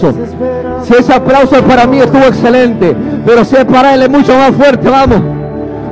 [0.00, 4.52] Si ese aplauso para mí estuvo excelente, pero si es para él es mucho más
[4.52, 5.20] fuerte, vamos.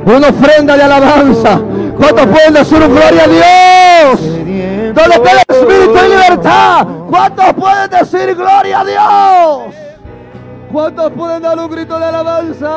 [0.05, 1.59] Una ofrenda de alabanza.
[1.97, 4.21] ¿Cuántos pueden decir gloria a Dios?
[4.95, 6.87] Donde está el Espíritu de libertad.
[7.09, 9.75] ¿Cuántos pueden decir gloria a Dios?
[10.71, 12.69] ¿Cuántos pueden dar un grito de alabanza?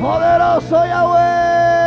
[0.00, 1.79] Poderoso Yahweh.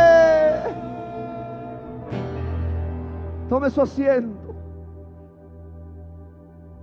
[3.54, 4.52] Tome su asiento.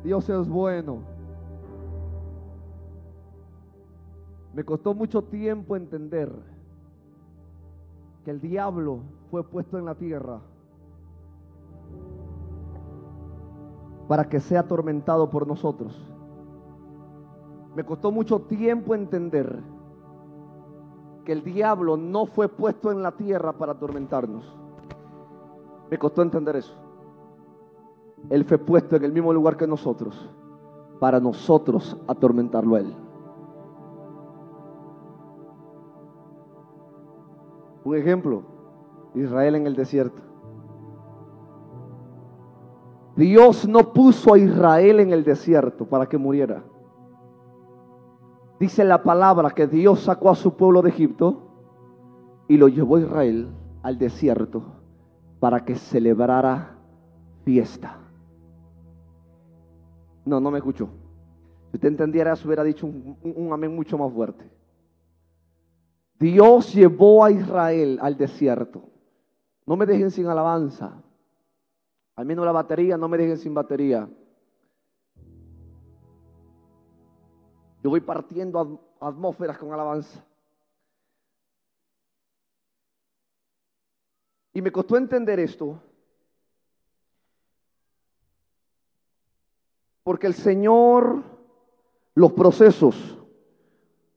[0.06, 1.00] Dios es bueno.
[4.54, 6.32] Me costó mucho tiempo entender
[8.24, 9.00] que el diablo
[9.30, 10.40] fue puesto en la tierra
[14.08, 15.94] para que sea atormentado por nosotros.
[17.76, 19.60] Me costó mucho tiempo entender
[21.26, 24.61] que el diablo no fue puesto en la tierra para atormentarnos.
[25.92, 26.74] Me costó entender eso.
[28.30, 30.30] Él fue puesto en el mismo lugar que nosotros
[31.02, 32.96] para nosotros atormentarlo a él.
[37.84, 38.44] Un ejemplo,
[39.16, 40.22] Israel en el desierto.
[43.18, 46.64] Dios no puso a Israel en el desierto para que muriera.
[48.60, 51.42] Dice la palabra que Dios sacó a su pueblo de Egipto
[52.48, 53.50] y lo llevó a Israel
[53.82, 54.81] al desierto
[55.42, 56.78] para que celebrara
[57.44, 57.98] fiesta.
[60.24, 60.88] No, no me escuchó.
[61.72, 64.48] Si usted entendiera eso, hubiera dicho un, un amén mucho más fuerte.
[66.20, 68.84] Dios llevó a Israel al desierto.
[69.66, 71.02] No me dejen sin alabanza.
[72.16, 74.08] Al menos la batería, no me dejen sin batería.
[77.84, 80.24] Yo voy partiendo atmósferas con alabanza.
[84.54, 85.80] Y me costó entender esto.
[90.04, 91.24] Porque el Señor,
[92.16, 93.18] los procesos,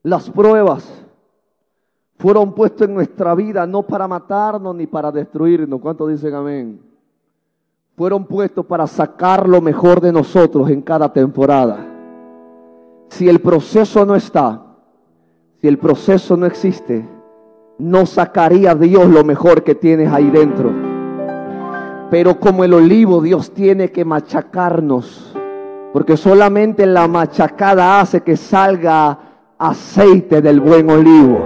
[0.02, 1.04] las pruebas,
[2.16, 5.80] fueron puestos en nuestra vida no para matarnos ni para destruirnos.
[5.80, 6.80] ¿Cuántos dicen amén?
[7.96, 11.86] Fueron puestos para sacar lo mejor de nosotros en cada temporada.
[13.08, 14.64] Si el proceso no está,
[15.60, 17.06] si el proceso no existe,
[17.78, 20.72] no sacaría Dios lo mejor que tienes ahí dentro.
[22.10, 25.34] Pero como el olivo, Dios tiene que machacarnos.
[25.92, 29.18] Porque solamente la machacada hace que salga
[29.58, 31.40] aceite del buen olivo.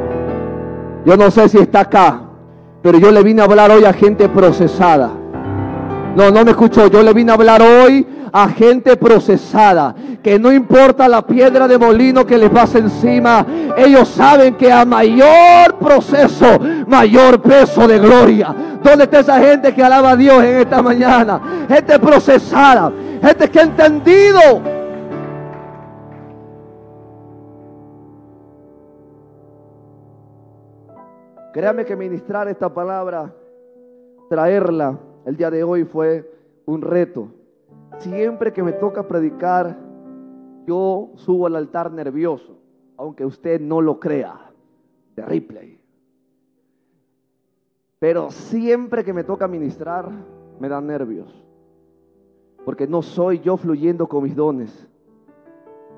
[1.05, 2.23] Yo no sé si está acá,
[2.83, 5.18] pero yo le vine a hablar hoy a gente procesada.
[6.15, 6.89] No, no me escuchó.
[6.89, 9.95] Yo le vine a hablar hoy a gente procesada.
[10.23, 13.47] Que no importa la piedra de molino que les pase encima.
[13.77, 18.55] Ellos saben que a mayor proceso, mayor peso de gloria.
[18.83, 21.67] ¿Dónde está esa gente que alaba a Dios en esta mañana?
[21.69, 22.93] Gente procesada.
[23.23, 24.41] Gente que ha entendido.
[31.53, 33.33] Créame que ministrar esta palabra,
[34.29, 34.97] traerla
[35.29, 36.27] el día de hoy fue
[36.65, 37.29] un reto.
[37.99, 39.79] Siempre que me toca predicar,
[40.67, 42.57] yo subo al altar nervioso,
[42.97, 44.51] aunque usted no lo crea,
[45.15, 45.79] de replay.
[47.99, 50.11] Pero siempre que me toca ministrar,
[50.59, 51.45] me dan nervios.
[52.65, 54.89] Porque no soy yo fluyendo con mis dones.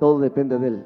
[0.00, 0.84] Todo depende de Él.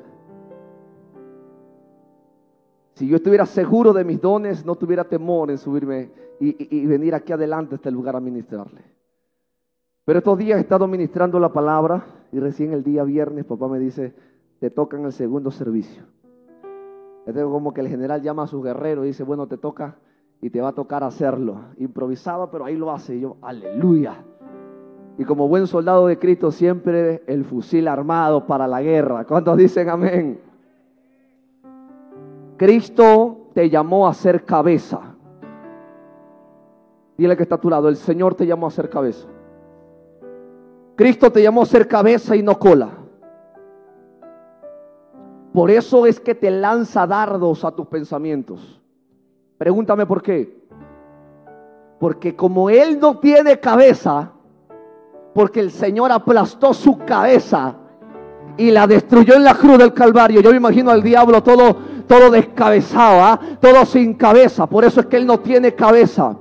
[2.94, 7.32] Si yo estuviera seguro de mis dones, no tuviera temor en subirme y, venir aquí
[7.32, 8.82] adelante a este lugar a ministrarle.
[10.05, 13.78] Pero estos días he estado ministrando la palabra y recién el día viernes papá me
[13.78, 14.15] dice,
[14.60, 16.04] te toca en el segundo servicio.
[17.27, 19.97] Es como que el general llama a su guerrero y dice, bueno, te toca
[20.41, 21.62] y te va a tocar hacerlo.
[21.78, 23.19] Improvisado, pero ahí lo hace.
[23.19, 24.22] Yo, aleluya.
[25.16, 29.25] Y como buen soldado de Cristo, siempre el fusil armado para la guerra.
[29.25, 30.44] ¿Cuántos dicen amén?
[32.56, 35.00] Cristo te llamó a ser cabeza.
[37.16, 39.26] Dile que está a tu lado, el Señor te llamó a ser cabeza.
[40.97, 42.91] Cristo te llamó a ser cabeza y no cola.
[45.53, 48.80] Por eso es que te lanza dardos a tus pensamientos.
[49.56, 50.65] Pregúntame por qué.
[52.01, 54.33] Porque como Él no tiene cabeza,
[55.33, 57.77] porque el Señor aplastó su cabeza
[58.56, 60.41] y la destruyó en la cruz del Calvario.
[60.41, 63.41] Yo me imagino al diablo todo todo descabezado, ¿ah?
[63.60, 64.66] todo sin cabeza.
[64.66, 66.36] Por eso es que Él no tiene cabeza.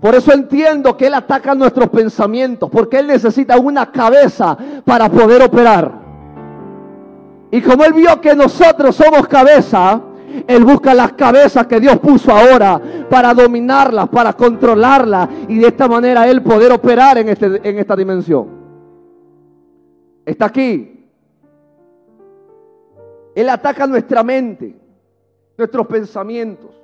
[0.00, 5.42] Por eso entiendo que Él ataca nuestros pensamientos, porque Él necesita una cabeza para poder
[5.42, 5.92] operar.
[7.50, 10.00] Y como Él vio que nosotros somos cabeza,
[10.46, 15.88] Él busca las cabezas que Dios puso ahora para dominarlas, para controlarlas y de esta
[15.88, 18.46] manera Él poder operar en, este, en esta dimensión.
[20.24, 20.97] Está aquí.
[23.38, 24.74] Él ataca nuestra mente,
[25.56, 26.74] nuestros pensamientos.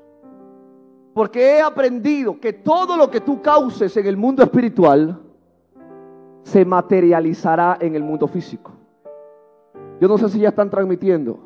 [1.12, 5.20] Porque he aprendido que todo lo que tú causes en el mundo espiritual
[6.44, 8.70] se materializará en el mundo físico.
[10.00, 11.40] Yo no sé si ya están transmitiendo.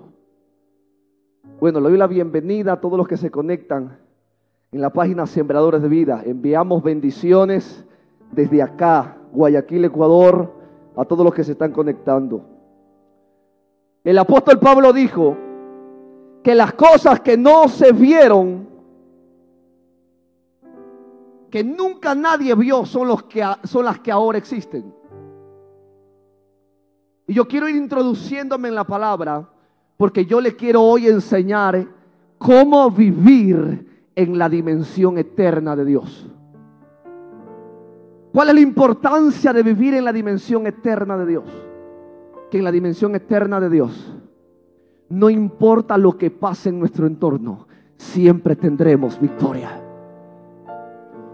[1.58, 3.98] Bueno, le doy la bienvenida a todos los que se conectan
[4.72, 6.20] en la página Sembradores de Vida.
[6.22, 7.82] Enviamos bendiciones
[8.30, 10.52] desde acá, Guayaquil, Ecuador,
[10.94, 12.57] a todos los que se están conectando.
[14.04, 15.36] El apóstol Pablo dijo
[16.42, 18.68] que las cosas que no se vieron
[21.50, 24.92] que nunca nadie vio son, los que, son las que ahora existen.
[27.26, 29.48] Y yo quiero ir introduciéndome en la palabra
[29.96, 31.86] porque yo le quiero hoy enseñar
[32.38, 36.26] cómo vivir en la dimensión eterna de Dios.
[38.32, 41.67] ¿Cuál es la importancia de vivir en la dimensión eterna de Dios?
[42.50, 44.14] Que en la dimensión eterna de Dios,
[45.10, 47.66] no importa lo que pase en nuestro entorno,
[47.96, 49.82] siempre tendremos victoria.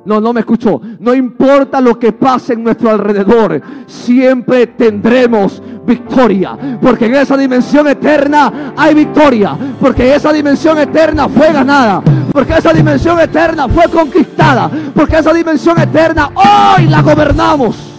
[0.05, 0.81] No, no me escuchó.
[0.99, 6.79] No importa lo que pase en nuestro alrededor, siempre tendremos victoria.
[6.81, 9.57] Porque en esa dimensión eterna hay victoria.
[9.81, 12.03] Porque esa dimensión eterna fue ganada.
[12.33, 14.71] Porque esa dimensión eterna fue conquistada.
[14.95, 17.94] Porque esa dimensión eterna hoy la gobernamos.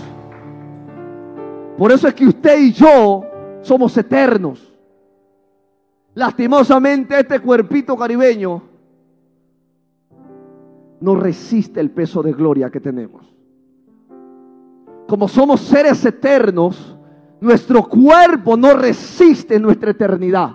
[1.77, 3.25] Por eso es que usted y yo
[3.61, 4.73] somos eternos.
[6.13, 8.61] Lastimosamente este cuerpito caribeño
[11.01, 13.25] no resiste el peso de gloria que tenemos.
[15.07, 16.97] Como somos seres eternos,
[17.41, 20.51] nuestro cuerpo no resiste nuestra eternidad.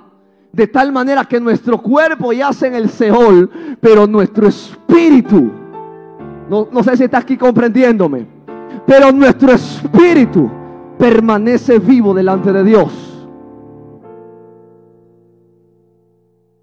[0.53, 3.49] De tal manera que nuestro cuerpo yace en el Seol,
[3.81, 5.51] pero nuestro espíritu,
[6.49, 8.27] no, no sé si está aquí comprendiéndome,
[8.87, 10.51] pero nuestro espíritu
[11.01, 12.93] permanece vivo delante de Dios.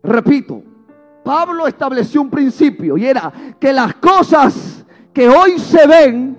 [0.03, 0.61] Repito,
[1.23, 6.37] Pablo estableció un principio y era que las cosas que hoy se ven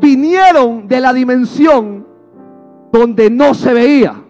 [0.00, 2.06] vinieron de la dimensión
[2.92, 4.22] donde no se veía.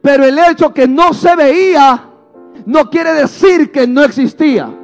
[0.00, 2.10] Pero el hecho que no se veía
[2.64, 4.83] no quiere decir que no existía.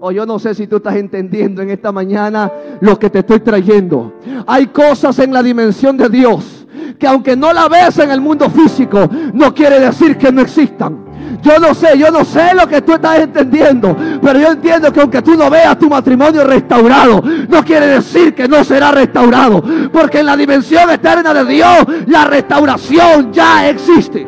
[0.00, 2.50] O yo no sé si tú estás entendiendo en esta mañana
[2.80, 4.14] lo que te estoy trayendo.
[4.46, 6.66] Hay cosas en la dimensión de Dios
[6.98, 11.06] que aunque no la ves en el mundo físico, no quiere decir que no existan.
[11.42, 15.00] Yo no sé, yo no sé lo que tú estás entendiendo, pero yo entiendo que
[15.00, 19.62] aunque tú no veas tu matrimonio restaurado, no quiere decir que no será restaurado,
[19.92, 24.26] porque en la dimensión eterna de Dios la restauración ya existe.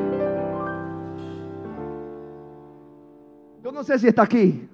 [3.65, 4.69] Yo no sé si está aquí.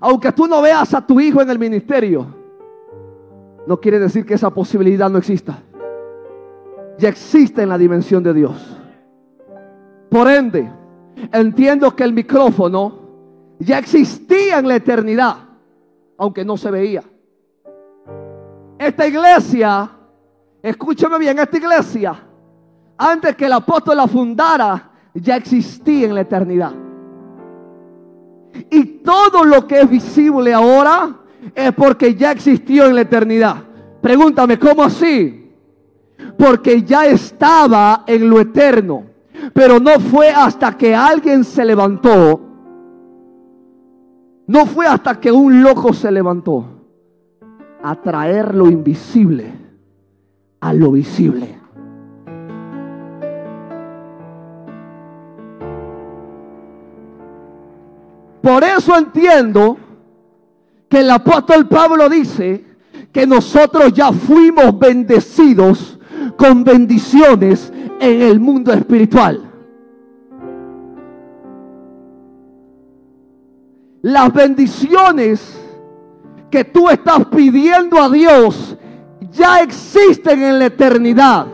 [0.00, 2.26] Aunque tú no veas a tu hijo en el ministerio,
[3.66, 5.58] no quiere decir que esa posibilidad no exista.
[6.98, 8.78] Ya existe en la dimensión de Dios.
[10.10, 10.70] Por ende,
[11.32, 13.00] entiendo que el micrófono
[13.58, 15.36] ya existía en la eternidad,
[16.18, 17.02] aunque no se veía.
[18.78, 19.90] Esta iglesia,
[20.62, 22.14] escúchame bien, esta iglesia,
[22.98, 26.83] antes que el apóstol la fundara, ya existía en la eternidad.
[28.70, 31.16] Y todo lo que es visible ahora
[31.54, 33.56] es porque ya existió en la eternidad.
[34.00, 35.50] Pregúntame, ¿cómo así?
[36.38, 39.04] Porque ya estaba en lo eterno.
[39.52, 42.40] Pero no fue hasta que alguien se levantó.
[44.46, 46.66] No fue hasta que un loco se levantó
[47.82, 49.52] a traer lo invisible
[50.60, 51.63] a lo visible.
[58.44, 59.78] Por eso entiendo
[60.86, 62.62] que el apóstol Pablo dice
[63.10, 65.98] que nosotros ya fuimos bendecidos
[66.36, 69.50] con bendiciones en el mundo espiritual.
[74.02, 75.58] Las bendiciones
[76.50, 78.76] que tú estás pidiendo a Dios
[79.32, 81.46] ya existen en la eternidad.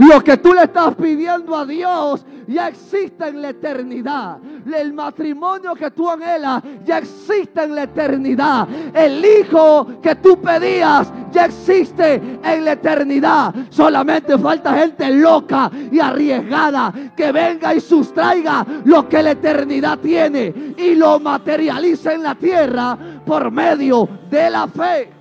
[0.00, 4.38] Lo que tú le estás pidiendo a Dios ya existe en la eternidad.
[4.72, 8.68] El matrimonio que tú anhelas ya existe en la eternidad.
[8.94, 13.54] El hijo que tú pedías ya existe en la eternidad.
[13.70, 20.74] Solamente falta gente loca y arriesgada que venga y sustraiga lo que la eternidad tiene
[20.76, 25.12] y lo materializa en la tierra por medio de la fe.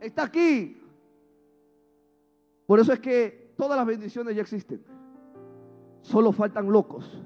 [0.00, 0.78] Está aquí.
[2.66, 4.82] Por eso es que todas las bendiciones ya existen.
[6.02, 7.22] Solo faltan locos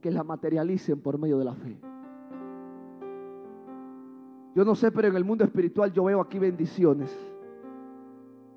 [0.00, 1.78] que la materialicen por medio de la fe.
[4.54, 7.16] Yo no sé, pero en el mundo espiritual yo veo aquí bendiciones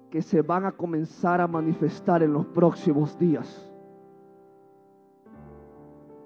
[0.09, 3.71] que se van a comenzar a manifestar en los próximos días.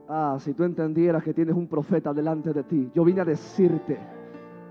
[0.08, 3.98] Ah, si tú entendieras que tienes un profeta delante de ti, yo vine a decirte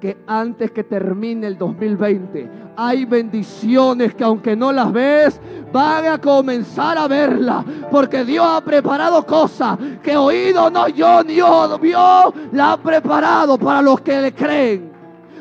[0.05, 5.41] que antes que termine el 2020 hay bendiciones que aunque no las ves,
[5.73, 7.65] van a comenzar a verlas.
[7.91, 13.57] Porque Dios ha preparado cosas que oído no yo ni yo vio, la ha preparado
[13.57, 14.93] para los que le creen,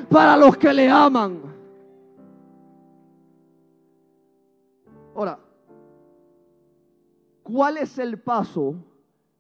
[0.10, 1.42] para los que le aman.
[5.14, 5.40] Ahora,
[7.44, 8.76] ¿cuál es el paso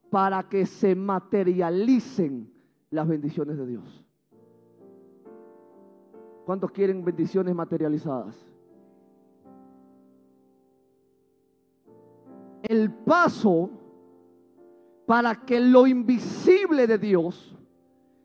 [0.09, 2.51] para que se materialicen
[2.89, 4.02] las bendiciones de Dios?
[6.45, 8.35] ¿Cuántos quieren bendiciones materializadas?
[12.63, 13.69] El paso
[15.05, 17.55] para que lo invisible de Dios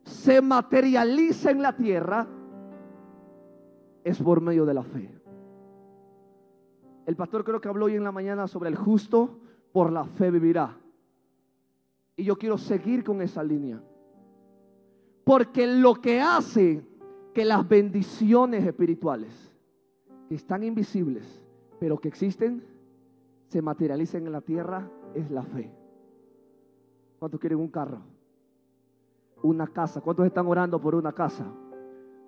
[0.04, 2.26] se materialice en la tierra
[4.04, 5.14] es por medio de la fe.
[7.06, 9.38] El pastor creo que habló hoy en la mañana sobre el justo
[9.72, 10.76] por la fe vivirá.
[12.16, 13.80] Y yo quiero seguir con esa línea.
[15.24, 16.87] Porque lo que hace
[17.38, 19.30] que las bendiciones espirituales,
[20.28, 21.24] que están invisibles,
[21.78, 22.64] pero que existen,
[23.46, 25.70] se materialicen en la tierra, es la fe.
[27.20, 28.00] ¿Cuántos quieren un carro?
[29.40, 30.00] Una casa.
[30.00, 31.46] ¿Cuántos están orando por una casa?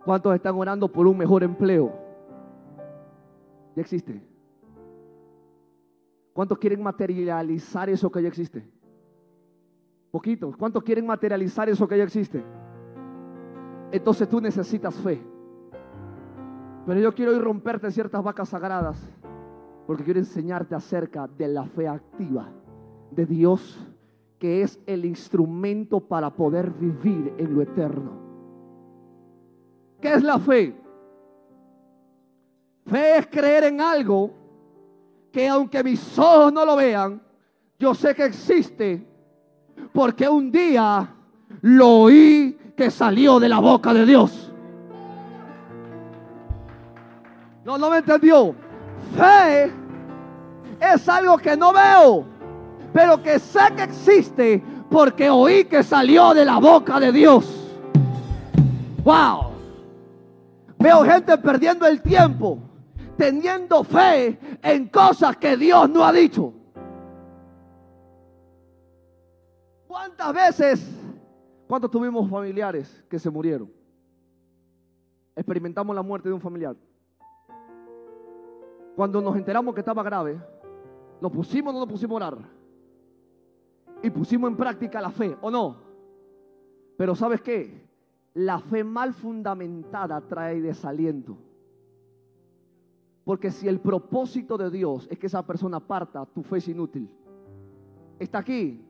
[0.05, 1.93] ¿Cuántos están orando por un mejor empleo?
[3.75, 4.23] Ya existe.
[6.33, 8.65] ¿Cuántos quieren materializar eso que ya existe?
[10.13, 10.57] Poquitos.
[10.57, 12.45] ¿Cuántos quieren materializar eso que ya existe?
[13.93, 15.21] Entonces tú necesitas fe.
[16.87, 18.99] Pero yo quiero ir romperte ciertas vacas sagradas
[19.87, 22.49] porque quiero enseñarte acerca de la fe activa
[23.11, 23.79] de Dios,
[24.39, 28.13] que es el instrumento para poder vivir en lo eterno.
[30.01, 30.75] ¿Qué es la fe?
[32.87, 34.31] Fe es creer en algo
[35.33, 37.21] que aunque mis ojos no lo vean,
[37.79, 39.07] yo sé que existe
[39.93, 41.15] porque un día
[41.63, 44.53] lo oí que salió de la boca de Dios.
[47.65, 48.55] No, no me entendió.
[49.17, 49.73] Fe
[50.81, 52.25] es algo que no veo,
[52.93, 57.47] pero que sé que existe porque oí que salió de la boca de Dios.
[59.05, 59.51] Wow.
[60.79, 62.59] Veo gente perdiendo el tiempo,
[63.17, 66.55] teniendo fe en cosas que Dios no ha dicho.
[69.87, 71.00] ¿Cuántas veces
[71.71, 73.71] ¿Cuántos tuvimos familiares que se murieron?
[75.37, 76.75] Experimentamos la muerte de un familiar.
[78.97, 80.43] Cuando nos enteramos que estaba grave,
[81.21, 82.39] nos pusimos o no nos pusimos a orar.
[84.03, 85.77] Y pusimos en práctica la fe, ¿o no?
[86.97, 87.89] Pero ¿sabes qué?
[88.35, 91.39] La fe mal fundamentada trae desaliento.
[93.23, 97.09] Porque si el propósito de Dios es que esa persona parta, tu fe es inútil.
[98.19, 98.85] Está aquí.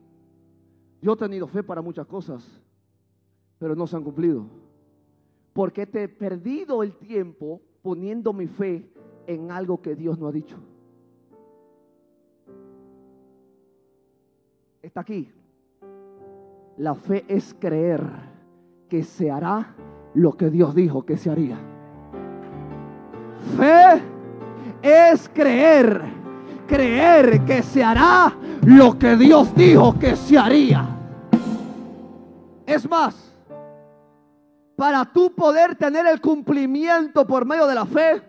[1.03, 2.63] Yo he tenido fe para muchas cosas
[3.61, 4.47] pero no se han cumplido.
[5.53, 8.91] Porque te he perdido el tiempo poniendo mi fe
[9.27, 10.57] en algo que Dios no ha dicho.
[14.83, 15.31] Está aquí.
[16.79, 18.01] La fe es creer
[18.89, 19.77] que se hará
[20.15, 21.59] lo que Dios dijo que se haría.
[23.59, 24.03] Fe
[24.83, 26.03] es creer,
[26.67, 30.89] creer que se hará lo que Dios dijo que se haría.
[32.67, 33.30] Es más,
[34.81, 38.23] para tú poder tener el cumplimiento por medio de la fe,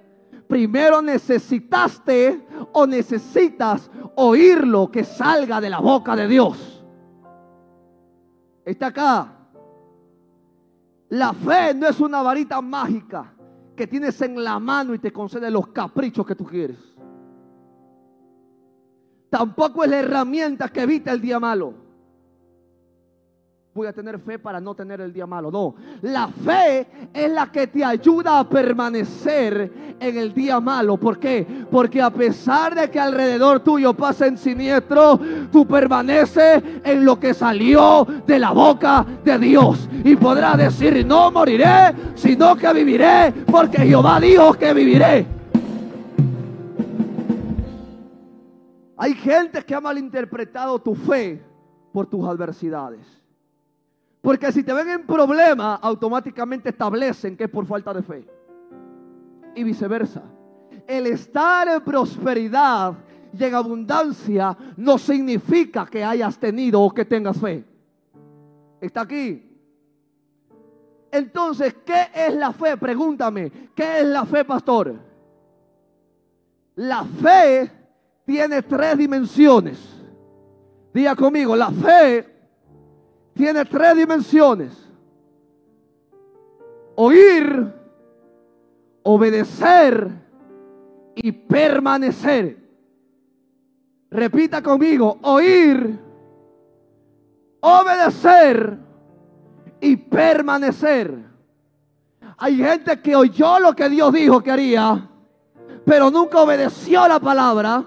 [0.49, 6.83] primero necesitaste o necesitas oír lo que salga de la boca de Dios.
[8.65, 9.33] Está acá.
[11.07, 13.33] La fe no es una varita mágica
[13.73, 16.79] que tienes en la mano y te concede los caprichos que tú quieres.
[19.29, 21.90] Tampoco es la herramienta que evita el día malo
[23.73, 25.49] voy a tener fe para no tener el día malo.
[25.49, 30.97] No, la fe es la que te ayuda a permanecer en el día malo.
[30.97, 31.47] ¿Por qué?
[31.71, 35.17] Porque a pesar de que alrededor tuyo pasen siniestro,
[35.53, 39.87] tú permaneces en lo que salió de la boca de Dios.
[40.03, 45.25] Y podrás decir, no moriré, sino que viviré, porque Jehová dijo que viviré.
[48.97, 51.41] Hay gente que ha malinterpretado tu fe
[51.93, 53.20] por tus adversidades.
[54.21, 58.25] Porque si te ven en problema, automáticamente establecen que es por falta de fe.
[59.55, 60.21] Y viceversa.
[60.87, 62.93] El estar en prosperidad
[63.33, 67.65] y en abundancia no significa que hayas tenido o que tengas fe.
[68.79, 69.47] Está aquí.
[71.11, 72.77] Entonces, ¿qué es la fe?
[72.77, 74.95] Pregúntame, ¿qué es la fe, pastor?
[76.75, 77.69] La fe
[78.25, 79.77] tiene tres dimensiones.
[80.93, 82.30] Diga conmigo, la fe
[83.33, 84.89] tiene tres dimensiones.
[86.95, 87.73] Oír,
[89.03, 90.11] obedecer
[91.15, 92.57] y permanecer.
[94.09, 95.99] Repita conmigo, oír,
[97.61, 98.77] obedecer
[99.79, 101.31] y permanecer.
[102.37, 105.07] Hay gente que oyó lo que Dios dijo que haría,
[105.85, 107.85] pero nunca obedeció la palabra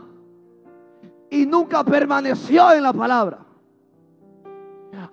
[1.30, 3.43] y nunca permaneció en la palabra.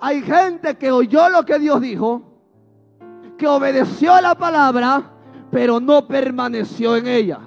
[0.04, 2.24] Hay gente que oyó lo que Dios dijo,
[3.38, 5.14] que obedeció la palabra,
[5.52, 7.40] pero no permaneció en ella.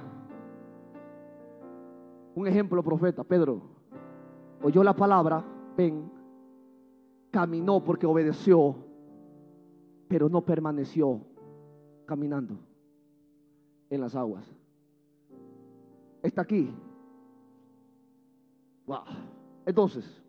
[2.37, 3.61] Un ejemplo, profeta, Pedro,
[4.63, 5.45] oyó la palabra,
[5.77, 6.09] ven,
[7.33, 8.77] caminó porque obedeció,
[10.07, 11.23] pero no permaneció
[12.07, 12.57] caminando
[13.91, 14.45] en las aguas.
[16.23, 16.73] Está aquí.
[18.87, 19.01] Wow.
[19.67, 20.24] Entonces,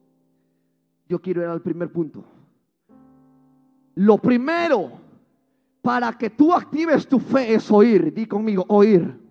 [1.08, 2.24] yo quiero ir al primer punto.
[3.96, 4.92] Lo primero
[5.82, 8.12] para que tú actives tu fe es oír.
[8.14, 9.22] Di conmigo, oír.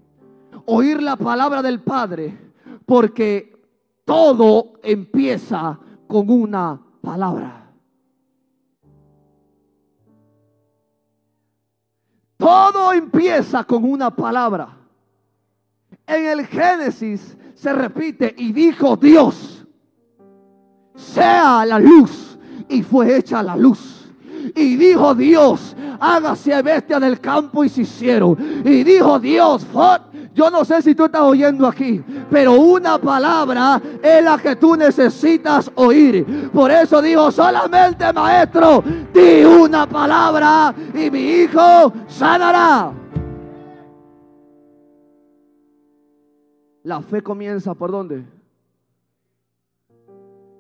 [0.67, 2.39] Oír la palabra del Padre,
[2.87, 3.61] porque
[4.05, 7.73] todo empieza con una palabra.
[12.37, 14.77] Todo empieza con una palabra.
[16.07, 19.54] En el Génesis se repite y dijo Dios,
[20.95, 24.13] sea la luz y fue hecha la luz.
[24.55, 28.37] Y dijo Dios, hágase bestia del campo y se hicieron.
[28.65, 29.67] Y dijo Dios,
[30.35, 34.77] yo no sé si tú estás oyendo aquí, pero una palabra es la que tú
[34.77, 36.51] necesitas oír.
[36.53, 38.83] Por eso dijo, solamente maestro,
[39.13, 42.93] di una palabra y mi hijo sanará.
[46.83, 48.34] La fe comienza por dónde?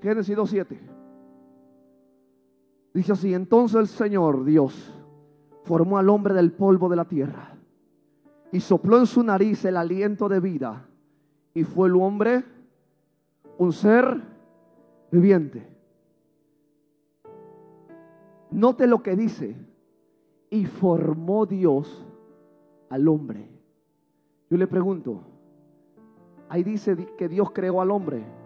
[0.05, 0.79] Génesis 2.7.
[2.93, 4.93] Dice así, entonces el Señor Dios
[5.63, 7.57] formó al hombre del polvo de la tierra
[8.53, 10.87] y sopló en su nariz el aliento de vida
[11.55, 12.45] y fue el hombre
[13.57, 14.21] un ser
[15.11, 15.67] viviente.
[18.51, 19.57] Note lo que dice,
[20.51, 22.07] y formó Dios
[22.91, 23.49] al hombre.
[24.51, 25.23] Yo le pregunto,
[26.51, 28.44] ahí dice que Dios creó al hombre,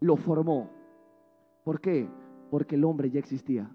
[0.00, 0.70] lo formó.
[1.64, 2.08] ¿Por qué?
[2.50, 3.70] Porque el hombre ya existía.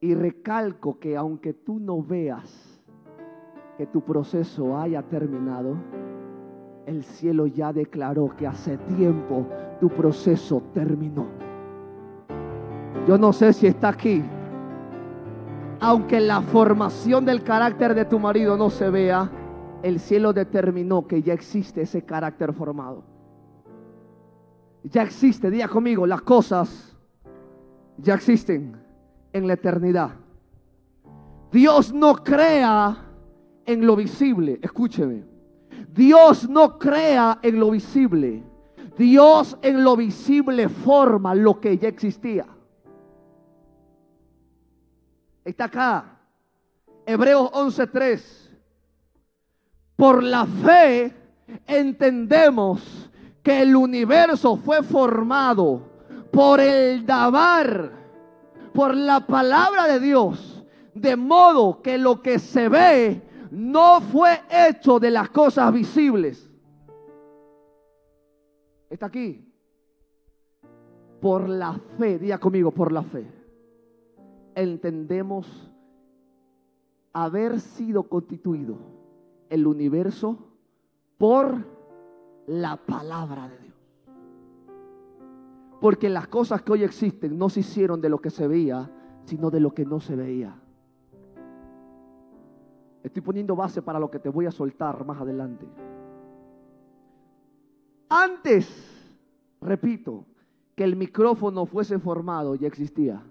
[0.00, 2.82] Y recalco que aunque tú no veas
[3.78, 5.76] que tu proceso haya terminado,
[6.86, 9.46] el cielo ya declaró que hace tiempo
[9.80, 11.26] tu proceso terminó.
[13.08, 14.22] Yo no sé si está aquí.
[15.80, 19.30] Aunque la formación del carácter de tu marido no se vea,
[19.84, 23.04] el cielo determinó que ya existe ese carácter formado.
[24.82, 26.96] Ya existe, diga conmigo, las cosas
[27.98, 28.78] ya existen
[29.34, 30.12] en la eternidad.
[31.52, 32.96] Dios no crea
[33.66, 35.22] en lo visible, escúcheme.
[35.92, 38.42] Dios no crea en lo visible.
[38.96, 42.46] Dios en lo visible forma lo que ya existía.
[45.44, 46.20] Está acá.
[47.04, 48.43] Hebreos 11:3.
[49.96, 51.12] Por la fe
[51.66, 53.10] entendemos
[53.42, 55.82] que el universo fue formado
[56.30, 58.04] por el Dabar
[58.74, 64.98] por la palabra de Dios, de modo que lo que se ve no fue hecho
[64.98, 66.50] de las cosas visibles.
[68.90, 69.48] Está aquí.
[71.20, 73.24] Por la fe, diga conmigo, por la fe.
[74.56, 75.70] Entendemos
[77.12, 78.76] haber sido constituido
[79.48, 80.38] el universo
[81.18, 81.64] por
[82.46, 83.74] la palabra de Dios.
[85.80, 88.90] Porque las cosas que hoy existen no se hicieron de lo que se veía,
[89.24, 90.58] sino de lo que no se veía.
[93.02, 95.66] Estoy poniendo base para lo que te voy a soltar más adelante.
[98.08, 98.66] Antes,
[99.60, 100.24] repito,
[100.74, 103.22] que el micrófono fuese formado, ya existía.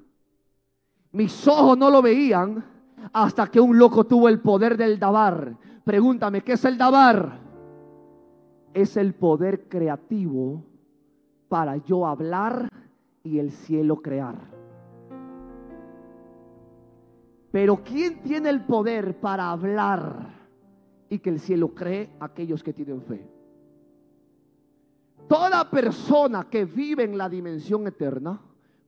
[1.11, 2.63] Mis ojos no lo veían
[3.11, 5.57] hasta que un loco tuvo el poder del dabar.
[5.83, 7.39] Pregúntame, ¿qué es el dabar?
[8.73, 10.63] Es el poder creativo
[11.49, 12.69] para yo hablar
[13.21, 14.35] y el cielo crear.
[17.51, 20.29] Pero ¿quién tiene el poder para hablar
[21.09, 23.29] y que el cielo cree aquellos que tienen fe?
[25.27, 28.39] Toda persona que vive en la dimensión eterna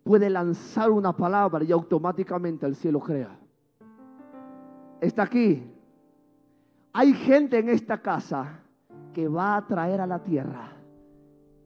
[0.04, 3.38] puede lanzar una palabra y automáticamente el cielo crea.
[5.02, 5.75] Está aquí.
[6.98, 8.62] Hay gente en esta casa
[9.14, 10.72] que va a traer a la tierra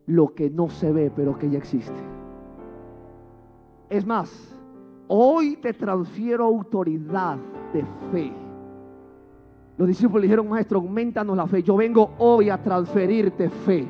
[0.07, 1.93] lo que no se ve, pero que ya existe.
[3.91, 4.31] Es más,
[5.07, 7.37] hoy te transfiero autoridad
[7.71, 8.33] de fe.
[9.77, 11.61] Los discípulos dijeron, maestro, aumentanos la fe.
[11.61, 13.87] Yo vengo hoy a transferirte fe.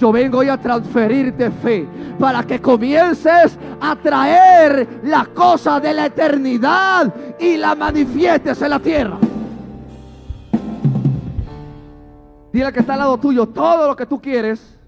[0.00, 1.86] Yo vengo hoy a transferirte fe
[2.18, 8.80] para que comiences a traer la cosa de la eternidad y la manifiestes en la
[8.80, 9.16] tierra.
[12.52, 14.78] Dile que está al lado tuyo todo lo que tú quieres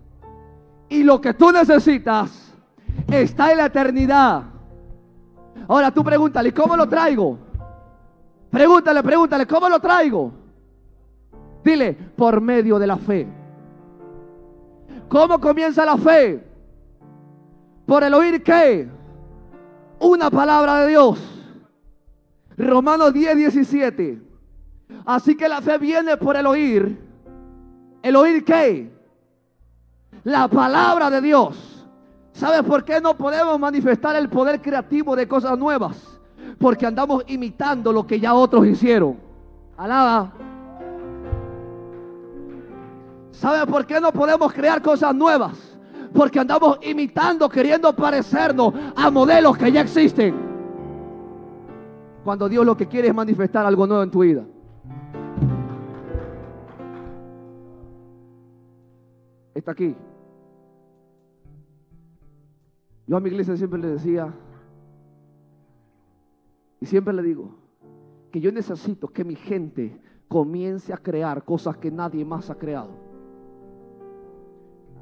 [0.88, 2.54] y lo que tú necesitas
[3.08, 4.42] está en la eternidad.
[5.66, 7.38] Ahora tú pregúntale, ¿cómo lo traigo?
[8.50, 10.30] Pregúntale, pregúntale, ¿cómo lo traigo?
[11.64, 13.26] Dile, por medio de la fe.
[15.08, 16.44] ¿Cómo comienza la fe?
[17.86, 18.88] Por el oír qué?
[20.00, 21.18] Una palabra de Dios.
[22.56, 24.22] Romanos 10, 17.
[25.06, 27.03] Así que la fe viene por el oír.
[28.04, 28.92] ¿El oír qué?
[30.24, 31.86] La palabra de Dios.
[32.32, 36.20] ¿Sabes por qué no podemos manifestar el poder creativo de cosas nuevas?
[36.58, 39.16] Porque andamos imitando lo que ya otros hicieron.
[39.78, 40.34] Alaba.
[43.30, 45.56] ¿Sabe por qué no podemos crear cosas nuevas?
[46.12, 50.34] Porque andamos imitando, queriendo parecernos a modelos que ya existen.
[52.22, 54.44] Cuando Dios lo que quiere es manifestar algo nuevo en tu vida.
[59.54, 59.94] Está aquí.
[63.06, 64.32] Yo a mi iglesia siempre le decía,
[66.80, 67.54] y siempre le digo,
[68.30, 73.04] que yo necesito que mi gente comience a crear cosas que nadie más ha creado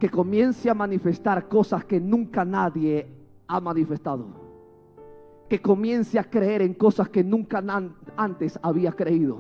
[0.03, 3.07] que comience a manifestar cosas que nunca nadie
[3.47, 4.27] ha manifestado.
[5.49, 7.63] Que comience a creer en cosas que nunca
[8.17, 9.39] antes había creído.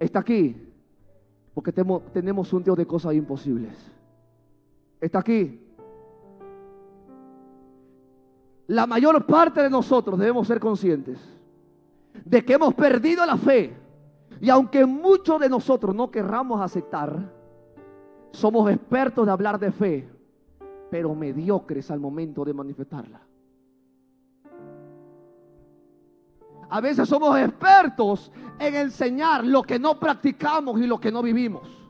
[0.00, 0.56] Está aquí
[1.52, 3.92] porque tenemos un Dios de cosas imposibles.
[5.00, 5.64] Está aquí.
[8.66, 11.18] La mayor parte de nosotros debemos ser conscientes
[12.24, 13.74] de que hemos perdido la fe.
[14.40, 17.32] Y aunque muchos de nosotros no querramos aceptar,
[18.30, 20.08] somos expertos de hablar de fe,
[20.90, 23.20] pero mediocres al momento de manifestarla.
[26.70, 31.87] A veces somos expertos en enseñar lo que no practicamos y lo que no vivimos.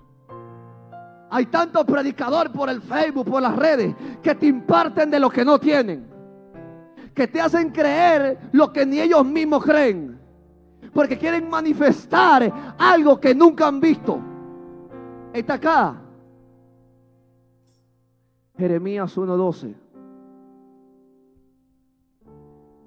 [1.31, 5.45] Hay tantos predicadores por el Facebook, por las redes, que te imparten de lo que
[5.45, 6.07] no tienen.
[7.15, 10.19] Que te hacen creer lo que ni ellos mismos creen.
[10.93, 14.19] Porque quieren manifestar algo que nunca han visto.
[15.33, 16.01] Está acá.
[18.57, 19.75] Jeremías 1:12.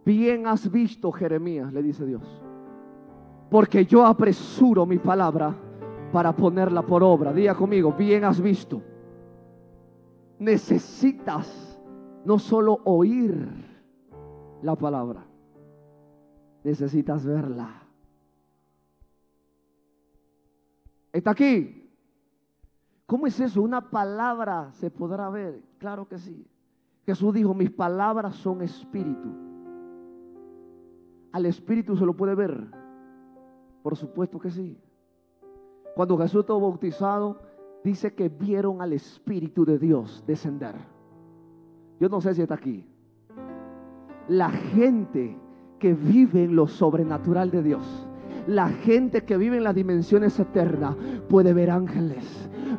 [0.03, 2.23] Bien has visto, Jeremías, le dice Dios,
[3.49, 5.55] porque yo apresuro mi palabra
[6.11, 7.33] para ponerla por obra.
[7.33, 8.81] Diga conmigo, bien has visto.
[10.39, 11.79] Necesitas
[12.25, 13.47] no solo oír
[14.61, 15.23] la palabra,
[16.63, 17.81] necesitas verla.
[21.11, 21.77] Está aquí.
[23.05, 23.61] ¿Cómo es eso?
[23.61, 25.61] Una palabra se podrá ver.
[25.77, 26.47] Claro que sí.
[27.05, 29.29] Jesús dijo, mis palabras son espíritu.
[31.33, 32.67] ¿Al espíritu se lo puede ver?
[33.83, 34.77] Por supuesto que sí.
[35.95, 37.37] Cuando Jesús estuvo bautizado,
[37.83, 40.75] dice que vieron al Espíritu de Dios descender.
[41.99, 42.85] Yo no sé si está aquí.
[44.27, 45.37] La gente
[45.79, 48.07] que vive en lo sobrenatural de Dios,
[48.47, 50.95] la gente que vive en las dimensiones eternas,
[51.29, 52.23] puede ver ángeles,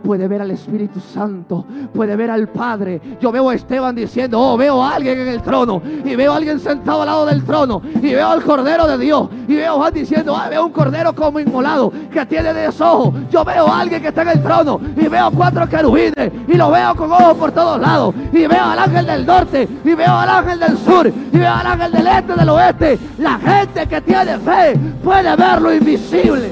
[0.03, 3.01] puede ver al Espíritu Santo, puede ver al Padre.
[3.21, 6.37] Yo veo a Esteban diciendo, oh, veo a alguien en el trono y veo a
[6.37, 9.77] alguien sentado al lado del trono y veo al Cordero de Dios y veo a
[9.77, 13.15] Juan diciendo, ah, veo un Cordero como inmolado que tiene ojos.
[13.31, 16.71] Yo veo a alguien que está en el trono y veo cuatro querubines y lo
[16.71, 20.29] veo con ojos por todos lados y veo al ángel del norte y veo al
[20.29, 22.99] ángel del sur y veo al ángel del este, del oeste.
[23.19, 26.51] La gente que tiene fe puede ver lo invisible.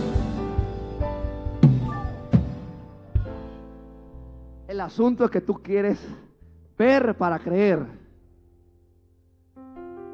[4.68, 5.98] El asunto es que tú quieres
[6.76, 7.86] ver para creer.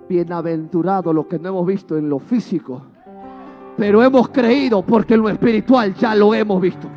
[0.08, 2.82] Bienaventurado lo que no hemos visto en lo físico,
[3.76, 6.88] pero hemos creído porque en lo espiritual ya lo hemos visto.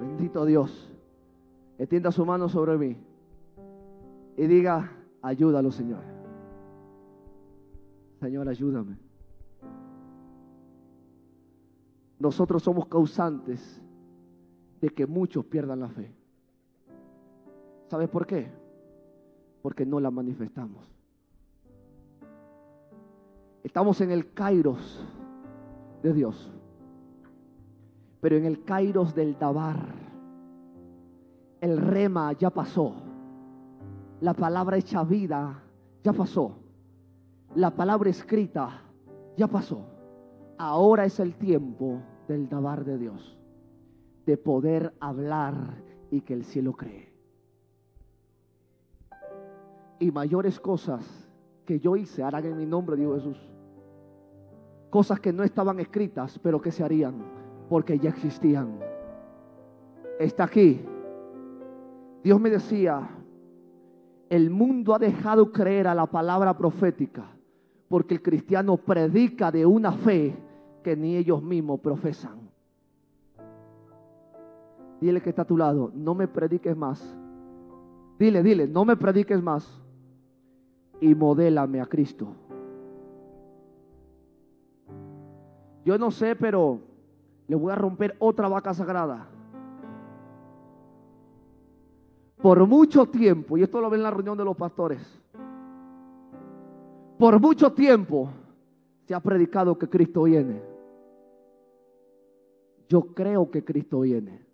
[0.00, 0.88] Bendito Dios.
[1.78, 2.96] Extienda su mano sobre mí
[4.36, 6.02] y diga, Ayúdalo, Señor.
[8.20, 8.96] Señor, ayúdame.
[12.18, 13.80] Nosotros somos causantes
[14.80, 16.12] de que muchos pierdan la fe.
[17.88, 18.50] ¿Sabes por qué?
[19.62, 20.84] Porque no la manifestamos.
[23.62, 25.04] Estamos en el kairos
[26.02, 26.50] de Dios.
[28.20, 29.94] Pero en el kairos del Dabar,
[31.60, 33.07] el rema ya pasó.
[34.20, 35.62] La palabra hecha vida
[36.02, 36.56] ya pasó.
[37.54, 38.82] La palabra escrita
[39.36, 39.84] ya pasó.
[40.58, 43.38] Ahora es el tiempo del Dabar de Dios.
[44.26, 47.12] De poder hablar y que el cielo cree.
[50.00, 51.04] Y mayores cosas
[51.64, 53.38] que yo hice harán en mi nombre, dijo Jesús.
[54.90, 57.22] Cosas que no estaban escritas, pero que se harían
[57.68, 58.78] porque ya existían.
[60.18, 60.80] Está aquí.
[62.22, 63.08] Dios me decía,
[64.30, 67.24] el mundo ha dejado creer a la palabra profética
[67.88, 70.36] porque el cristiano predica de una fe
[70.82, 72.38] que ni ellos mismos profesan.
[75.00, 77.16] Dile que está a tu lado, no me prediques más.
[78.18, 79.80] Dile, dile, no me prediques más.
[81.00, 82.34] Y modélame a Cristo.
[85.84, 86.80] Yo no sé, pero
[87.46, 89.28] le voy a romper otra vaca sagrada.
[92.40, 95.00] Por mucho tiempo, y esto lo ven en la reunión de los pastores,
[97.18, 98.30] por mucho tiempo
[99.06, 100.62] se ha predicado que Cristo viene.
[102.88, 104.46] Yo creo que Cristo viene.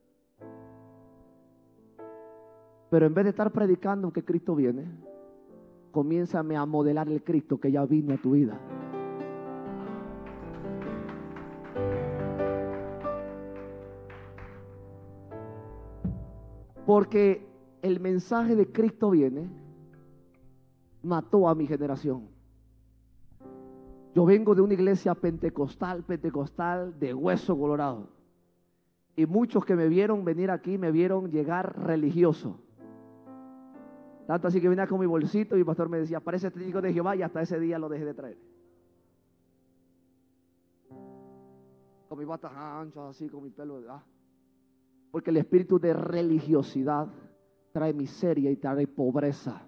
[2.88, 4.86] Pero en vez de estar predicando que Cristo viene,
[5.90, 8.58] comiénzame a modelar el Cristo que ya vino a tu vida.
[16.86, 17.53] Porque
[17.84, 19.46] el mensaje de Cristo viene,
[21.02, 22.30] mató a mi generación.
[24.14, 28.08] Yo vengo de una iglesia pentecostal, pentecostal de hueso colorado.
[29.16, 32.58] Y muchos que me vieron venir aquí me vieron llegar religioso.
[34.26, 36.90] Tanto así que venía con mi bolsito y mi pastor me decía, parece testigo de
[36.90, 38.38] Jehová y hasta ese día lo dejé de traer.
[42.08, 43.78] Con mi batas anchas así, con mi pelo.
[43.90, 44.02] Ah.
[45.10, 47.08] Porque el espíritu de religiosidad
[47.74, 49.60] trae miseria y trae pobreza.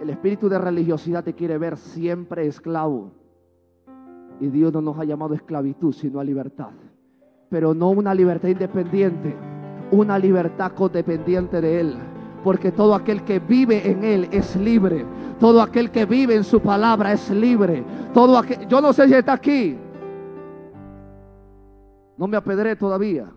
[0.00, 3.10] El espíritu de religiosidad te quiere ver siempre esclavo.
[4.38, 6.70] Y Dios no nos ha llamado a esclavitud, sino a libertad.
[7.50, 9.34] Pero no una libertad independiente,
[9.90, 11.96] una libertad codependiente de Él.
[12.44, 15.04] Porque todo aquel que vive en Él es libre.
[15.40, 17.82] Todo aquel que vive en su palabra es libre.
[18.14, 19.76] Todo aquel, yo no sé si está aquí.
[22.16, 23.28] No me apedré todavía.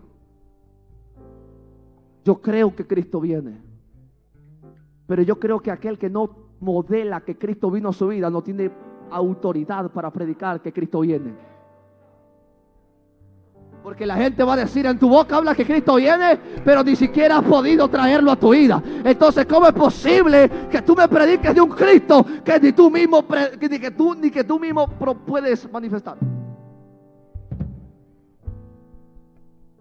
[2.24, 3.60] Yo creo que Cristo viene.
[5.06, 8.42] Pero yo creo que aquel que no modela que Cristo vino a su vida no
[8.42, 8.70] tiene
[9.10, 11.34] autoridad para predicar que Cristo viene.
[13.82, 16.94] Porque la gente va a decir, en tu boca habla que Cristo viene, pero ni
[16.94, 18.82] siquiera has podido traerlo a tu vida.
[19.02, 23.24] Entonces, ¿cómo es posible que tú me prediques de un Cristo que ni tú mismo,
[23.58, 24.86] ni que tú, ni que tú mismo
[25.26, 26.18] puedes manifestar?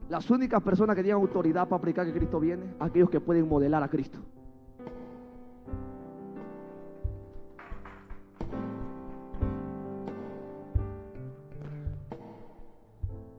[0.10, 3.84] Las únicas personas que tienen autoridad para aplicar que Cristo viene, aquellos que pueden modelar
[3.84, 4.18] a Cristo.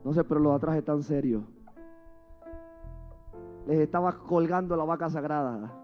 [0.05, 1.43] No sé, pero los atrás están serios.
[3.67, 5.77] Les estaba colgando la vaca sagrada.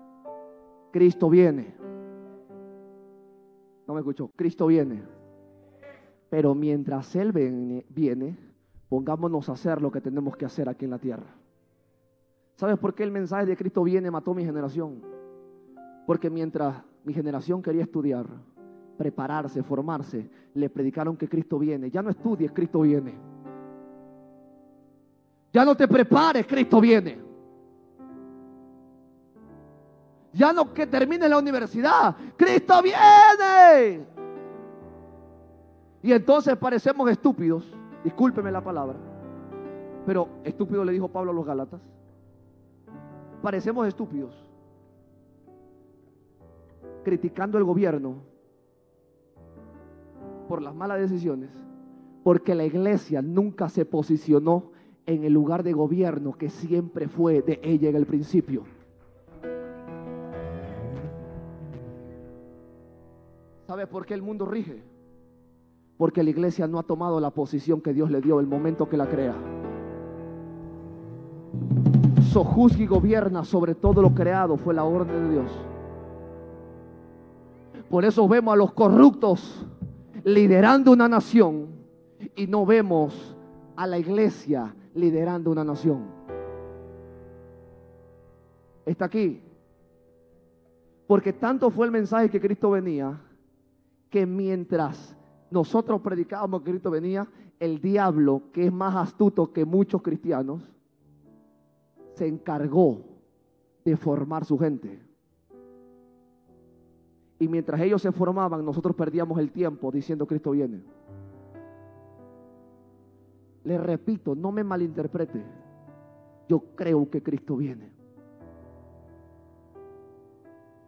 [0.91, 1.75] Cristo viene.
[3.87, 4.31] No me escuchó.
[4.35, 5.03] Cristo viene.
[6.29, 8.37] Pero mientras Él viene,
[8.89, 11.27] pongámonos a hacer lo que tenemos que hacer aquí en la tierra.
[12.55, 15.01] ¿Sabes por qué el mensaje de Cristo viene mató mi generación?
[16.05, 18.25] Porque mientras mi generación quería estudiar,
[18.97, 21.91] prepararse, formarse, le predicaron que Cristo viene.
[21.91, 23.13] Ya no estudies, Cristo viene.
[25.53, 27.19] Ya no te prepares, Cristo viene.
[30.33, 34.05] Ya no que termine la universidad, Cristo viene.
[36.03, 37.65] Y entonces parecemos estúpidos,
[38.07, 38.97] discúlpeme la palabra,
[40.05, 41.81] pero estúpido le dijo Pablo a los Galatas.
[43.41, 44.33] Parecemos estúpidos,
[47.03, 48.15] criticando el gobierno
[50.47, 51.49] por las malas decisiones,
[52.23, 54.71] porque la iglesia nunca se posicionó
[55.05, 58.63] en el lugar de gobierno que siempre fue de ella en el principio.
[63.65, 64.81] ¿Sabe por qué el mundo rige?
[65.97, 68.97] Porque la iglesia no ha tomado la posición que Dios le dio el momento que
[68.97, 69.35] la crea.
[72.19, 75.51] eso juzga y gobierna sobre todo lo creado, fue la orden de Dios.
[77.89, 79.65] Por eso vemos a los corruptos
[80.23, 81.67] liderando una nación
[82.35, 83.35] y no vemos
[83.75, 86.03] a la iglesia liderando una nación.
[88.85, 89.41] Está aquí.
[91.07, 93.19] Porque tanto fue el mensaje que Cristo venía,
[94.09, 95.16] que mientras
[95.49, 97.27] nosotros predicábamos que Cristo venía,
[97.59, 100.61] el diablo, que es más astuto que muchos cristianos,
[102.13, 103.01] se encargó
[103.85, 104.99] de formar su gente.
[107.39, 110.83] Y mientras ellos se formaban, nosotros perdíamos el tiempo diciendo Cristo viene.
[113.63, 115.43] Le repito, no me malinterprete.
[116.47, 117.91] Yo creo que Cristo viene.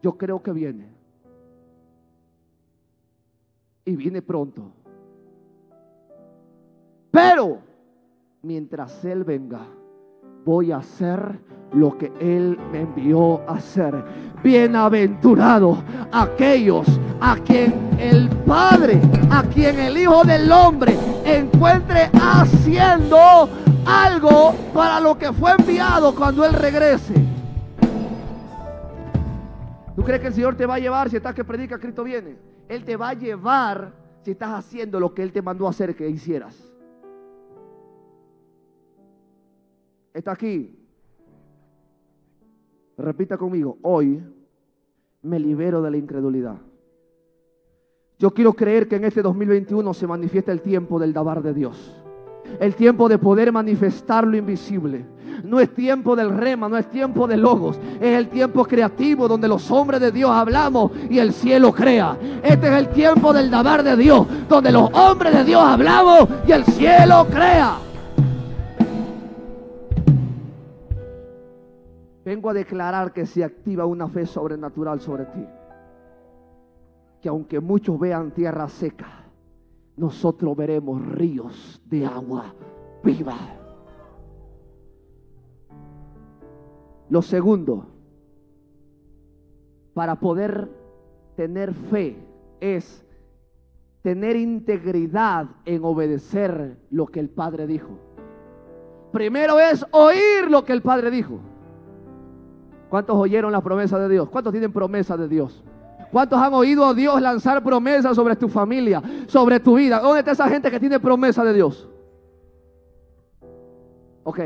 [0.02, 0.99] Yo creo que viene.
[3.90, 4.72] Y viene pronto.
[7.10, 7.58] Pero
[8.44, 9.62] mientras Él venga,
[10.46, 11.40] voy a hacer
[11.74, 13.96] lo que Él me envió a hacer.
[14.44, 16.86] Bienaventurado aquellos
[17.20, 23.50] a quien el Padre, a quien el Hijo del Hombre encuentre haciendo
[23.88, 27.16] algo para lo que fue enviado cuando Él regrese.
[29.96, 32.49] ¿Tú crees que el Señor te va a llevar si estás que predica Cristo viene?
[32.70, 35.96] Él te va a llevar si estás haciendo lo que Él te mandó a hacer
[35.96, 36.72] que hicieras.
[40.14, 40.76] Está aquí.
[42.98, 44.22] Repita conmigo, hoy
[45.22, 46.58] me libero de la incredulidad.
[48.20, 51.99] Yo quiero creer que en este 2021 se manifiesta el tiempo del dabar de Dios.
[52.60, 55.06] El tiempo de poder manifestar lo invisible.
[55.44, 57.80] No es tiempo del rema, no es tiempo de logos.
[58.00, 62.18] Es el tiempo creativo donde los hombres de Dios hablamos y el cielo crea.
[62.44, 66.52] Este es el tiempo del dabar de Dios, donde los hombres de Dios hablamos y
[66.52, 67.78] el cielo crea.
[72.26, 75.46] Vengo a declarar que se activa una fe sobrenatural sobre ti.
[77.22, 79.19] Que aunque muchos vean tierra seca,
[80.00, 82.56] nosotros veremos ríos de agua
[83.04, 83.38] viva.
[87.10, 87.86] Lo segundo,
[89.94, 90.70] para poder
[91.36, 92.16] tener fe
[92.62, 93.06] es
[94.02, 97.90] tener integridad en obedecer lo que el Padre dijo.
[99.12, 101.40] Primero es oír lo que el Padre dijo.
[102.90, 104.30] ¿Cuántos oyeron la promesa de Dios?
[104.30, 105.62] ¿Cuántos tienen promesa de Dios?
[106.12, 110.00] ¿Cuántos han oído a Dios lanzar promesas sobre tu familia, sobre tu vida?
[110.00, 111.88] ¿Dónde está esa gente que tiene promesa de Dios?
[114.24, 114.40] Ok,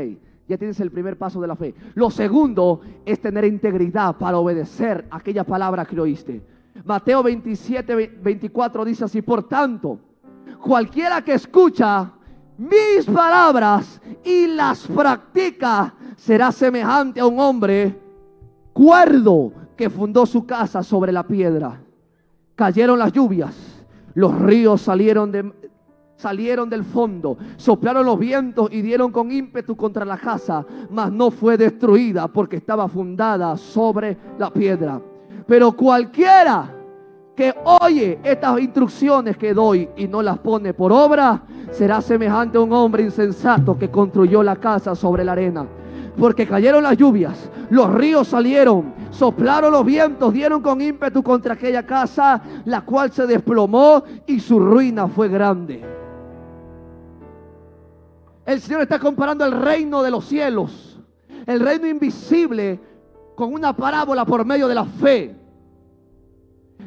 [0.46, 1.74] ya tienes el primer paso de la fe.
[1.94, 6.42] Lo segundo es tener integridad para obedecer aquella palabra que oíste.
[6.84, 9.98] Mateo 27, 24 dice así, por tanto,
[10.60, 12.12] cualquiera que escucha
[12.58, 17.98] mis palabras y las practica será semejante a un hombre
[18.72, 21.80] cuerdo que fundó su casa sobre la piedra.
[22.54, 23.54] Cayeron las lluvias,
[24.14, 25.52] los ríos salieron, de,
[26.16, 31.30] salieron del fondo, soplaron los vientos y dieron con ímpetu contra la casa, mas no
[31.30, 35.00] fue destruida porque estaba fundada sobre la piedra.
[35.46, 36.70] Pero cualquiera
[37.34, 42.60] que oye estas instrucciones que doy y no las pone por obra, será semejante a
[42.60, 45.66] un hombre insensato que construyó la casa sobre la arena
[46.18, 51.84] porque cayeron las lluvias, los ríos salieron, soplaron los vientos, dieron con ímpetu contra aquella
[51.84, 55.82] casa, la cual se desplomó y su ruina fue grande.
[58.46, 61.00] El Señor está comparando el reino de los cielos,
[61.46, 62.80] el reino invisible,
[63.34, 65.34] con una parábola por medio de la fe.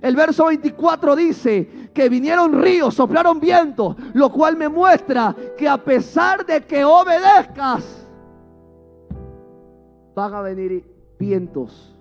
[0.02, 5.78] El verso 24 dice que vinieron ríos, soplaron vientos, lo cual me muestra que a
[5.78, 8.07] pesar de que obedezcas,
[10.18, 10.84] van a venir
[11.20, 11.96] vientos,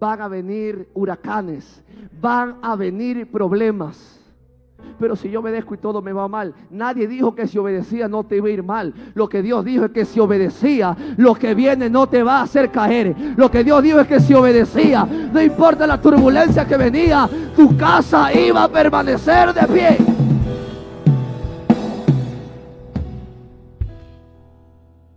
[0.00, 1.84] van a venir huracanes,
[2.18, 4.18] van a venir problemas.
[4.98, 8.24] Pero si yo obedezco y todo me va mal, nadie dijo que si obedecía no
[8.24, 8.94] te iba a ir mal.
[9.12, 12.42] Lo que Dios dijo es que si obedecía, lo que viene no te va a
[12.44, 13.14] hacer caer.
[13.36, 17.76] Lo que Dios dijo es que si obedecía, no importa la turbulencia que venía, tu
[17.76, 19.98] casa iba a permanecer de pie.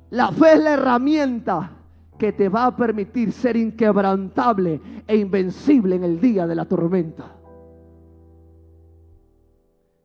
[0.10, 1.77] La fe es la herramienta
[2.18, 7.36] que te va a permitir ser inquebrantable e invencible en el día de la tormenta.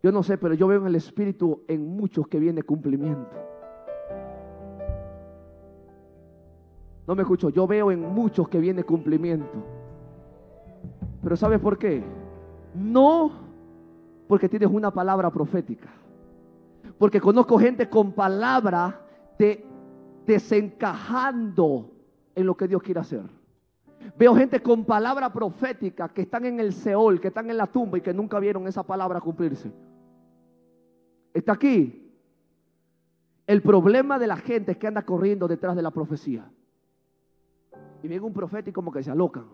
[0.02, 3.30] Yo no sé, pero yo veo en el Espíritu en muchos que viene cumplimiento.
[7.06, 9.64] No me escucho, yo veo en muchos que viene cumplimiento.
[11.22, 12.02] Pero ¿sabes por qué?
[12.74, 13.32] No
[14.26, 15.88] porque tienes una palabra profética.
[16.98, 19.00] Porque conozco gente con palabra
[19.38, 19.64] de
[20.26, 21.91] desencajando
[22.34, 23.22] en lo que Dios quiere hacer.
[24.18, 27.98] Veo gente con palabra profética que están en el Seol, que están en la tumba
[27.98, 29.72] y que nunca vieron esa palabra cumplirse.
[31.32, 32.10] Está aquí.
[33.46, 36.50] El problema de la gente es que anda corriendo detrás de la profecía.
[38.02, 39.46] Y viene un profeta y como que se alocan.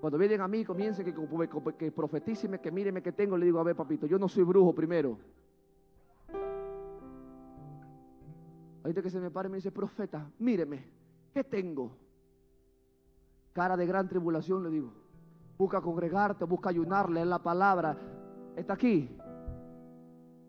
[0.00, 3.36] Cuando vienen a mí, comiencen que, que, que profetíceme, que míreme que tengo.
[3.36, 5.18] Le digo, a ver, papito, yo no soy brujo primero.
[8.82, 10.84] Hay que se me pare y me dice, profeta, míreme,
[11.34, 11.92] ¿qué tengo?
[13.52, 14.92] Cara de gran tribulación, le digo.
[15.58, 17.96] Busca congregarte, busca ayunar, leer la palabra.
[18.56, 19.10] Está aquí.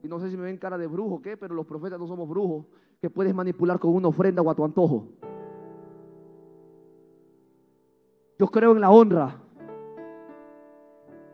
[0.04, 2.08] Y no sé si me ven cara de brujo o qué, pero los profetas no
[2.08, 2.66] somos brujos
[3.02, 5.10] que puedes manipular con una ofrenda o a tu antojo.
[8.40, 9.36] Yo creo en la honra,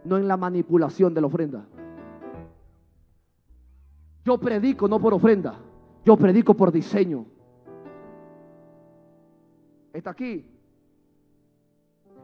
[0.04, 1.66] no en la manipulación de la ofrenda.
[4.26, 5.58] Yo predico no por ofrenda,
[6.08, 7.26] yo predico por diseño.
[9.92, 10.46] Está aquí.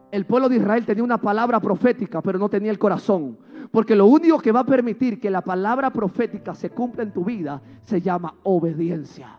[0.09, 3.37] El pueblo de Israel tenía una palabra profética, pero no tenía el corazón.
[3.71, 7.25] Porque lo único que va a permitir que la palabra profética se cumpla en tu
[7.25, 9.37] vida se llama obediencia.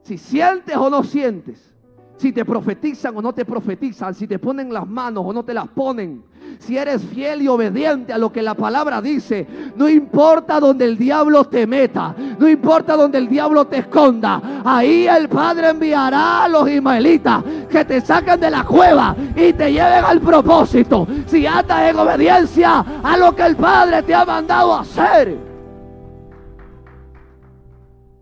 [0.00, 1.76] Si sientes o no sientes,
[2.20, 5.54] si te profetizan o no te profetizan, si te ponen las manos o no te
[5.54, 6.22] las ponen,
[6.58, 10.98] si eres fiel y obediente a lo que la palabra dice, no importa donde el
[10.98, 16.48] diablo te meta, no importa donde el diablo te esconda, ahí el Padre enviará a
[16.48, 21.08] los ismaelitas que te saquen de la cueva y te lleven al propósito.
[21.24, 25.38] Si andas en obediencia a lo que el Padre te ha mandado hacer.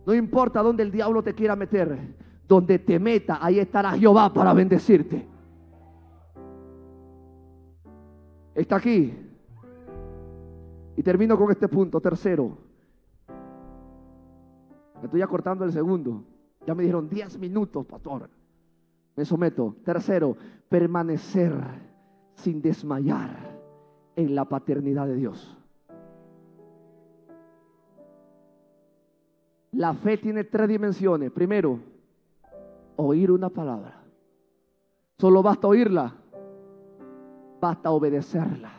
[0.07, 1.99] No importa donde el diablo te quiera meter,
[2.49, 5.29] donde te meta, ahí estará Jehová para bendecirte.
[8.55, 9.15] Está aquí.
[10.97, 12.57] Y termino con este punto, tercero.
[15.03, 16.25] Estoy acortando el segundo.
[16.67, 18.31] Ya me dijeron 10 minutos, pastor.
[19.15, 19.77] Me someto.
[19.85, 20.35] Tercero,
[20.69, 21.55] permanecer
[22.35, 23.61] sin desmayar
[24.17, 25.57] en la paternidad de Dios.
[29.73, 31.31] La fe tiene tres dimensiones.
[31.31, 31.79] Primero,
[32.99, 33.95] oír una palabra.
[35.19, 36.15] Solo basta oírla,
[37.61, 38.71] basta obedecerla.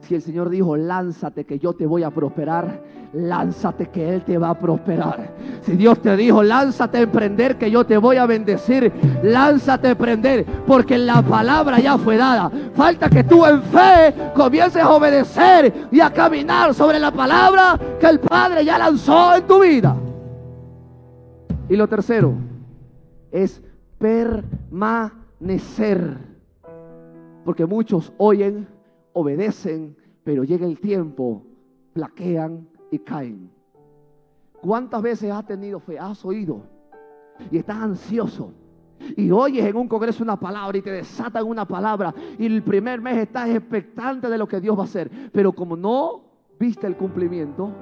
[0.00, 2.82] Si el Señor dijo, lánzate que yo te voy a prosperar,
[3.12, 5.30] lánzate que Él te va a prosperar.
[5.62, 8.92] Si Dios te dijo, lánzate a emprender que yo te voy a bendecir,
[9.22, 12.50] lánzate a emprender porque la palabra ya fue dada.
[12.74, 18.06] Falta que tú en fe comiences a obedecer y a caminar sobre la palabra que
[18.06, 19.96] el Padre ya lanzó en tu vida.
[21.68, 22.34] Y lo tercero,
[23.32, 23.60] es
[23.98, 25.10] permanecer.
[27.44, 28.68] Porque muchos oyen,
[29.12, 31.44] obedecen, pero llega el tiempo,
[31.92, 33.50] plaquean y caen.
[34.60, 35.98] ¿Cuántas veces has tenido fe?
[35.98, 36.62] Has oído
[37.50, 38.52] y estás ansioso.
[39.16, 42.14] Y oyes en un congreso una palabra y te desatan una palabra.
[42.38, 45.10] Y el primer mes estás expectante de lo que Dios va a hacer.
[45.32, 46.22] Pero como no
[46.60, 47.72] viste el cumplimiento,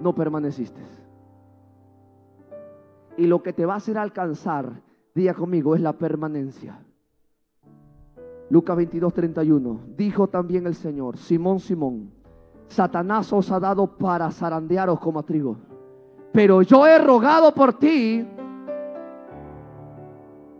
[0.00, 0.99] no permaneciste.
[3.20, 4.80] Y lo que te va a hacer alcanzar,
[5.14, 6.78] día conmigo, es la permanencia.
[8.48, 9.80] Lucas 22, 31.
[9.94, 12.12] Dijo también el Señor, Simón, Simón,
[12.68, 15.58] Satanás os ha dado para zarandearos como a trigo.
[16.32, 18.26] Pero yo he rogado por ti.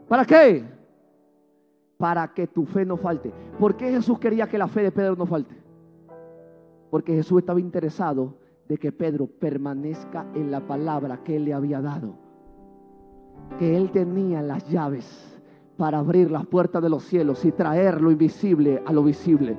[0.07, 0.63] ¿Para qué?
[1.97, 3.33] Para que tu fe no falte.
[3.59, 5.57] ¿Por qué Jesús quería que la fe de Pedro no falte?
[6.91, 8.35] Porque Jesús estaba interesado
[8.69, 12.29] de que Pedro permanezca en la palabra que él le había dado
[13.59, 15.31] que Él tenía las llaves
[15.77, 19.57] para abrir las puertas de los cielos y traer lo invisible a lo visible.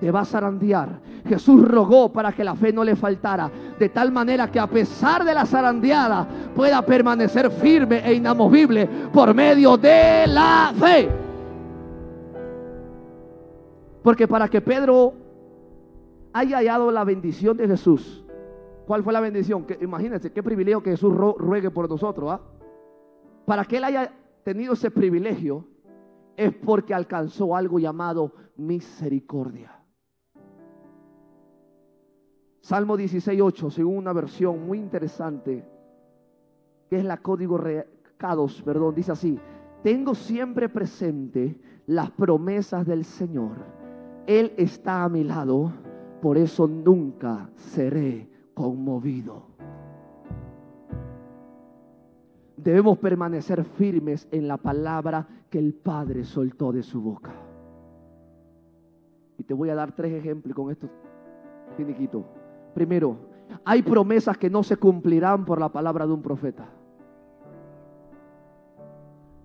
[0.00, 1.00] Te va a zarandear.
[1.26, 5.24] Jesús rogó para que la fe no le faltara, de tal manera que a pesar
[5.24, 11.08] de la zarandeada pueda permanecer firme e inamovible por medio de la fe.
[14.02, 15.12] Porque para que Pedro
[16.32, 18.24] haya hallado la bendición de Jesús,
[18.88, 19.66] ¿Cuál fue la bendición?
[19.82, 22.30] Imagínense, qué privilegio que Jesús ruegue por nosotros.
[22.32, 22.40] ¿ah?
[23.44, 24.10] Para que Él haya
[24.42, 25.66] tenido ese privilegio,
[26.34, 29.78] es porque alcanzó algo llamado misericordia.
[32.62, 35.66] Salmo 16.8, según una versión muy interesante,
[36.88, 39.38] que es la código recados, perdón, dice así,
[39.82, 43.58] tengo siempre presente las promesas del Señor.
[44.26, 45.74] Él está a mi lado,
[46.22, 49.42] por eso nunca seré conmovido.
[52.56, 57.32] Debemos permanecer firmes en la palabra que el Padre soltó de su boca.
[59.38, 60.88] Y te voy a dar tres ejemplos con esto
[61.76, 62.24] finiquito.
[62.74, 63.16] Primero,
[63.64, 66.68] Hay promesas que no se cumplirán por la palabra de un profeta,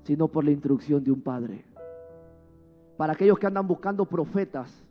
[0.03, 1.63] sino por la instrucción de un padre.
[2.97, 4.83] Para aquellos que andan buscando profetas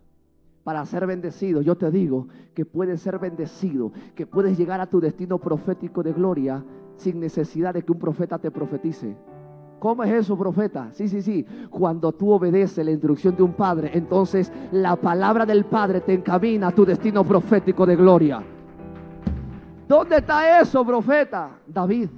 [0.64, 5.00] para ser bendecidos, yo te digo que puedes ser bendecido, que puedes llegar a tu
[5.00, 6.64] destino profético de gloria
[6.96, 9.16] sin necesidad de que un profeta te profetice.
[9.80, 10.90] ¿Cómo es eso, profeta?
[10.92, 11.44] Sí, sí, sí.
[11.68, 16.68] Cuando tú obedeces la instrucción de un padre, entonces la palabra del padre te encamina
[16.68, 18.40] a tu destino profético de gloria.
[19.88, 21.58] ¿Dónde está eso, profeta?
[21.66, 22.08] David.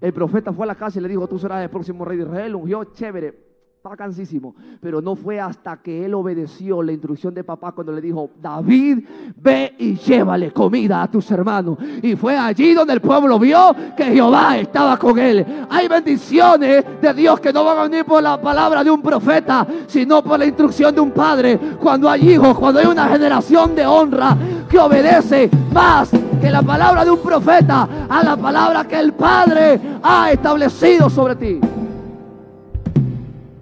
[0.00, 2.24] El profeta fue a la casa y le dijo, tú serás el próximo rey de
[2.24, 2.54] Israel.
[2.54, 3.49] Ungió, chévere
[3.82, 4.54] vacancísimo.
[4.80, 9.04] Pero no fue hasta que él obedeció la instrucción de papá cuando le dijo, David,
[9.36, 11.78] ve y llévale comida a tus hermanos.
[12.02, 15.44] Y fue allí donde el pueblo vio que Jehová estaba con él.
[15.70, 19.66] Hay bendiciones de Dios que no van a venir por la palabra de un profeta,
[19.86, 21.58] sino por la instrucción de un padre.
[21.80, 24.36] Cuando hay hijos, cuando hay una generación de honra
[24.68, 29.80] que obedece más que la palabra de un profeta a la palabra que el Padre
[30.02, 31.60] ha establecido sobre ti.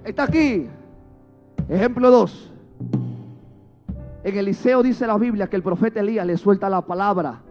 [0.09, 0.67] Está aquí.
[1.69, 2.53] Ejemplo 2.
[4.25, 7.43] En Eliseo dice la Biblia que el profeta Elías le suelta la palabra.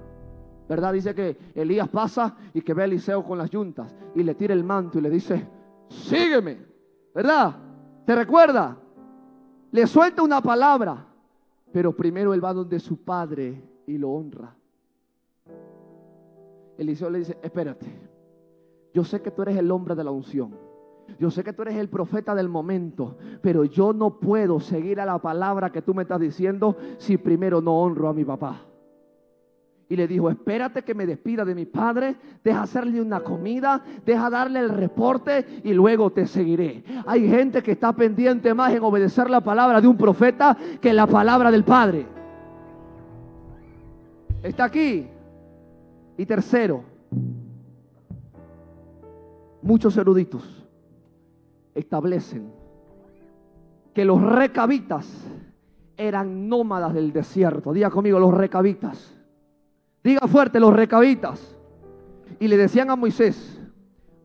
[0.67, 0.93] ¿Verdad?
[0.93, 4.55] Dice que Elías pasa y que ve a Eliseo con las yuntas y le tira
[4.55, 5.47] el manto y le dice,
[5.87, 6.57] sígueme.
[7.13, 7.55] ¿Verdad?
[8.07, 8.75] ¿Te recuerda?
[9.71, 11.05] Le suelta una palabra,
[11.71, 14.55] pero primero él va donde su padre y lo honra.
[16.75, 17.85] Eliseo le dice, espérate,
[18.95, 20.66] yo sé que tú eres el hombre de la unción.
[21.19, 25.05] Yo sé que tú eres el profeta del momento, pero yo no puedo seguir a
[25.05, 28.61] la palabra que tú me estás diciendo si primero no honro a mi papá.
[29.89, 34.29] Y le dijo, espérate que me despida de mi padre, deja hacerle una comida, deja
[34.29, 36.83] darle el reporte y luego te seguiré.
[37.05, 41.07] Hay gente que está pendiente más en obedecer la palabra de un profeta que la
[41.07, 42.05] palabra del padre.
[44.43, 45.07] Está aquí.
[46.17, 46.83] Y tercero,
[49.61, 50.56] muchos eruditos
[51.77, 52.51] establecen
[53.93, 55.07] que los recabitas
[55.95, 57.73] eran nómadas del desierto.
[57.73, 59.15] Diga conmigo, los recabitas.
[60.03, 61.55] Diga fuerte, los recabitas.
[62.39, 63.59] Y le decían a Moisés,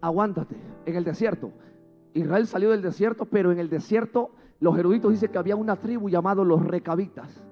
[0.00, 1.53] aguántate en el desierto.
[2.14, 6.09] Israel salió del desierto, pero en el desierto los eruditos dicen que había una tribu
[6.09, 7.42] llamada los recabitas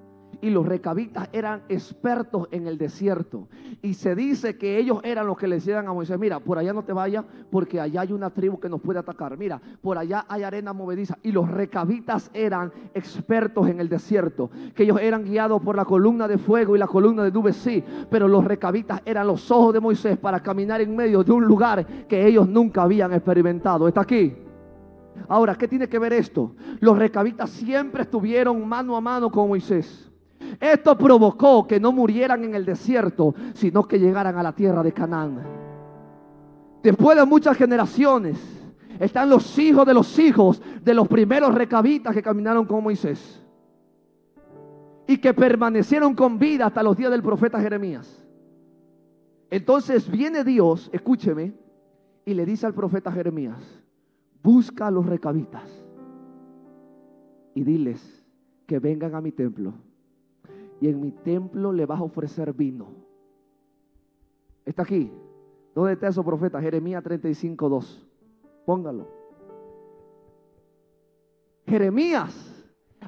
[0.42, 3.48] y los recabitas eran expertos en el desierto.
[3.82, 6.72] Y se dice que ellos eran los que le decían a Moisés, mira, por allá
[6.72, 9.36] no te vayas porque allá hay una tribu que nos puede atacar.
[9.36, 11.18] Mira, por allá hay arena movediza.
[11.22, 16.28] Y los recabitas eran expertos en el desierto, que ellos eran guiados por la columna
[16.28, 19.80] de fuego y la columna de nube, sí, pero los recabitas eran los ojos de
[19.80, 23.88] Moisés para caminar en medio de un lugar que ellos nunca habían experimentado.
[23.88, 24.34] ¿Está aquí?
[25.28, 26.54] Ahora, ¿qué tiene que ver esto?
[26.80, 30.09] Los recabitas siempre estuvieron mano a mano con Moisés.
[30.58, 34.92] Esto provocó que no murieran en el desierto, sino que llegaran a la tierra de
[34.92, 35.40] Canaán.
[36.82, 38.38] Después de muchas generaciones,
[38.98, 43.42] están los hijos de los hijos de los primeros recabitas que caminaron con Moisés
[45.06, 48.24] y que permanecieron con vida hasta los días del profeta Jeremías.
[49.50, 51.54] Entonces viene Dios, escúcheme,
[52.24, 53.58] y le dice al profeta Jeremías,
[54.42, 55.64] busca a los recabitas
[57.54, 58.22] y diles
[58.66, 59.74] que vengan a mi templo
[60.80, 62.88] y en mi templo le vas a ofrecer vino.
[64.64, 65.12] Está aquí.
[65.74, 66.60] ¿Dónde está eso, profeta?
[66.60, 68.08] Jeremías 35, 2.
[68.64, 69.08] Póngalo.
[71.66, 72.64] Jeremías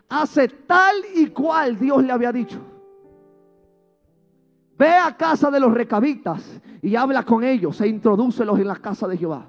[0.09, 2.61] hace tal y cual Dios le había dicho.
[4.79, 9.09] Ve a casa de los recabitas y habla con ellos e introdúcelos en la casa
[9.09, 9.47] de Jehová.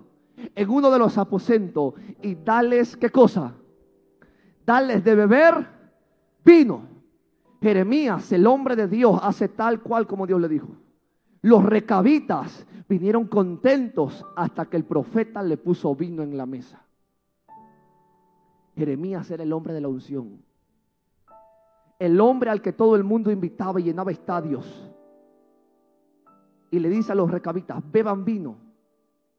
[0.55, 3.53] En uno de los aposentos y dales, ¿qué cosa?
[4.65, 5.67] Dales de beber
[6.43, 6.92] vino.
[7.63, 10.67] Jeremías, el hombre de Dios, hace tal cual como Dios le dijo.
[11.41, 16.85] Los recabitas vinieron contentos hasta que el profeta le puso vino en la mesa.
[18.75, 20.43] Jeremías era el hombre de la unción.
[21.99, 24.91] El hombre al que todo el mundo invitaba y llenaba estadios.
[26.69, 28.57] Y le dice a los recabitas, beban vino,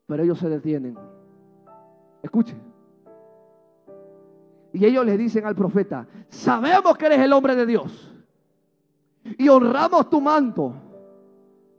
[0.07, 0.97] pero ellos se detienen.
[2.23, 2.59] Escuchen.
[4.73, 8.13] Y ellos le dicen al profeta, sabemos que eres el hombre de Dios
[9.39, 10.75] y honramos tu manto.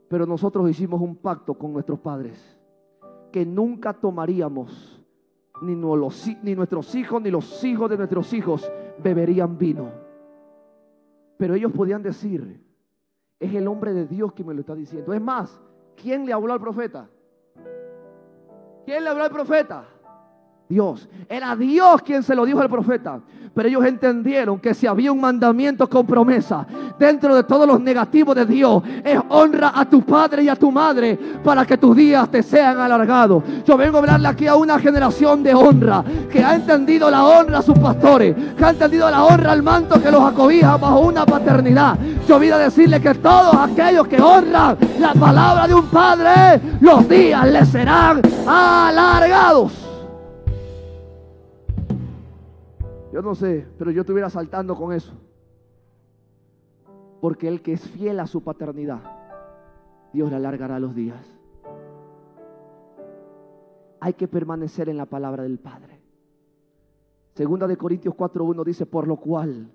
[0.08, 2.58] Pero nosotros hicimos un pacto con nuestros padres
[3.32, 5.04] que nunca tomaríamos,
[5.62, 8.70] ni, nuestros hijos, ni los hijos de nuestros hijos
[9.02, 9.90] beberían vino.
[11.36, 12.62] Pero ellos podían decir,
[13.38, 15.12] es el hombre de Dios que me lo está diciendo.
[15.12, 15.60] Es más,
[15.96, 17.08] ¿quién le habló al profeta?
[18.84, 19.84] ¿Quién le habló al profeta?
[20.68, 21.08] Dios.
[21.28, 23.20] Era Dios quien se lo dijo al profeta.
[23.56, 26.66] Pero ellos entendieron que si había un mandamiento con promesa
[26.98, 30.70] dentro de todos los negativos de Dios, es honra a tu padre y a tu
[30.70, 33.42] madre para que tus días te sean alargados.
[33.64, 37.60] Yo vengo a hablarle aquí a una generación de honra que ha entendido la honra
[37.60, 41.24] a sus pastores, que ha entendido la honra al manto que los acobija bajo una
[41.24, 41.96] paternidad.
[42.28, 47.08] Yo vine a decirle que todos aquellos que honran la palabra de un padre, los
[47.08, 49.85] días les serán alargados.
[53.16, 55.14] Yo no sé, pero yo estuviera saltando con eso.
[57.18, 59.00] Porque el que es fiel a su paternidad,
[60.12, 61.26] Dios le alargará los días.
[64.00, 65.98] Hay que permanecer en la palabra del Padre.
[67.32, 69.72] Segunda de Corintios 4.1 dice, por lo cual,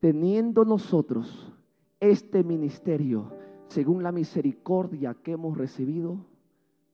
[0.00, 1.52] teniendo nosotros
[2.00, 3.30] este ministerio,
[3.68, 6.18] según la misericordia que hemos recibido,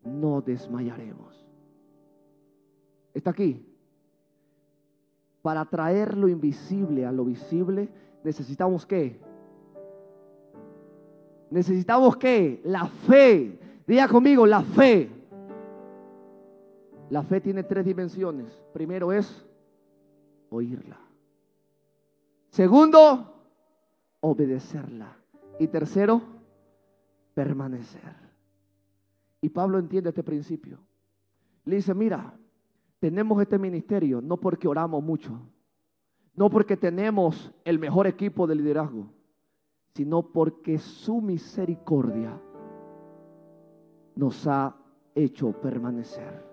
[0.05, 1.47] no desmayaremos.
[3.15, 3.70] ¿Está aquí?
[5.43, 7.89] Para traer lo invisible a lo visible,
[8.23, 9.21] necesitamos qué?
[11.51, 12.61] Necesitamos qué?
[12.65, 13.59] La fe.
[13.87, 15.11] Diga conmigo, la fe.
[17.11, 18.63] La fe tiene tres dimensiones.
[18.73, 19.45] Primero es
[20.51, 20.99] oírla.
[22.51, 23.35] Segundo,
[24.21, 25.17] obedecerla.
[25.59, 26.23] Y tercero,
[27.35, 28.15] permanecer.
[29.41, 30.79] Y Pablo entiende este principio.
[31.65, 32.39] Le dice, mira,
[33.01, 35.41] tenemos este ministerio no porque oramos mucho,
[36.35, 39.11] no porque tenemos el mejor equipo de liderazgo,
[39.95, 42.39] sino porque su misericordia
[44.15, 44.77] nos ha
[45.15, 46.49] hecho permanecer.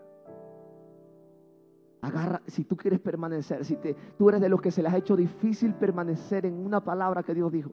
[2.02, 3.78] Agarra, si tú quieres permanecer, si
[4.18, 7.34] tú eres de los que se les ha hecho difícil permanecer en una palabra que
[7.34, 7.72] Dios dijo,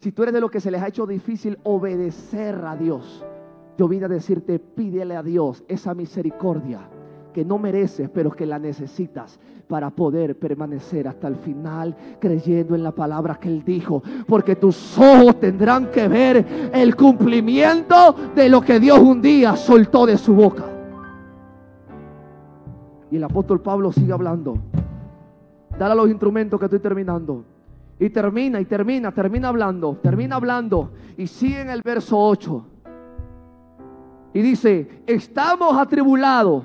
[0.00, 3.24] si tú eres de los que se les ha hecho difícil obedecer a Dios,
[3.78, 6.90] yo vine a decirte, pídele a Dios esa misericordia
[7.34, 12.82] que no mereces, pero que la necesitas para poder permanecer hasta el final creyendo en
[12.82, 14.02] la palabra que Él dijo.
[14.26, 20.06] Porque tus ojos tendrán que ver el cumplimiento de lo que Dios un día soltó
[20.06, 20.64] de su boca.
[23.10, 24.56] Y el apóstol Pablo sigue hablando.
[25.76, 27.44] Dale los instrumentos que estoy terminando.
[27.98, 30.90] Y termina, y termina, termina hablando, termina hablando.
[31.16, 32.66] Y sigue en el verso 8.
[34.34, 36.64] Y dice, estamos atribulados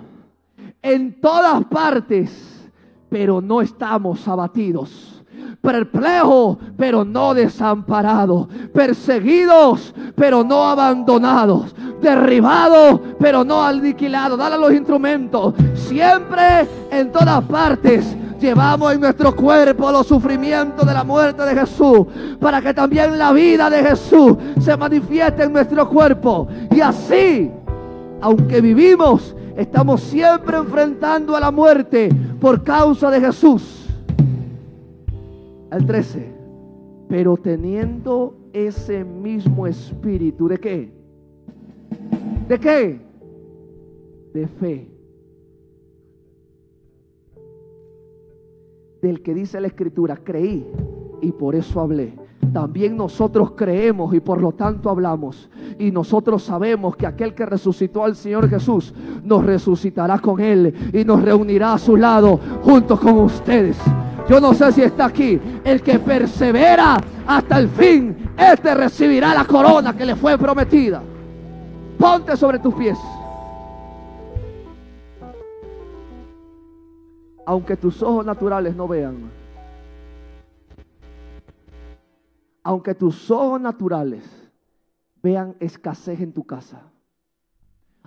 [0.81, 2.69] en todas partes,
[3.09, 5.23] pero no estamos abatidos.
[5.61, 8.47] Perplejos, pero no desamparados.
[8.73, 11.75] Perseguidos, pero no abandonados.
[12.01, 14.37] Derribados, pero no aniquilados.
[14.37, 15.53] Dale los instrumentos.
[15.73, 22.07] Siempre, en todas partes, llevamos en nuestro cuerpo los sufrimientos de la muerte de Jesús,
[22.39, 26.47] para que también la vida de Jesús se manifieste en nuestro cuerpo.
[26.71, 27.51] Y así,
[28.21, 33.87] aunque vivimos Estamos siempre enfrentando a la muerte por causa de Jesús.
[35.69, 36.31] Al 13.
[37.07, 40.91] Pero teniendo ese mismo espíritu, ¿de qué?
[42.47, 43.01] ¿De qué?
[44.33, 44.87] De fe.
[49.01, 50.65] Del que dice la escritura, creí
[51.21, 55.49] y por eso hablé también nosotros creemos y por lo tanto hablamos.
[55.77, 58.93] Y nosotros sabemos que aquel que resucitó al Señor Jesús
[59.23, 63.77] nos resucitará con Él y nos reunirá a su lado junto con ustedes.
[64.29, 65.39] Yo no sé si está aquí.
[65.63, 71.01] El que persevera hasta el fin, este recibirá la corona que le fue prometida.
[71.97, 72.97] Ponte sobre tus pies.
[77.45, 79.38] Aunque tus ojos naturales no vean
[82.63, 84.23] aunque tus ojos naturales
[85.21, 86.91] vean escasez en tu casa,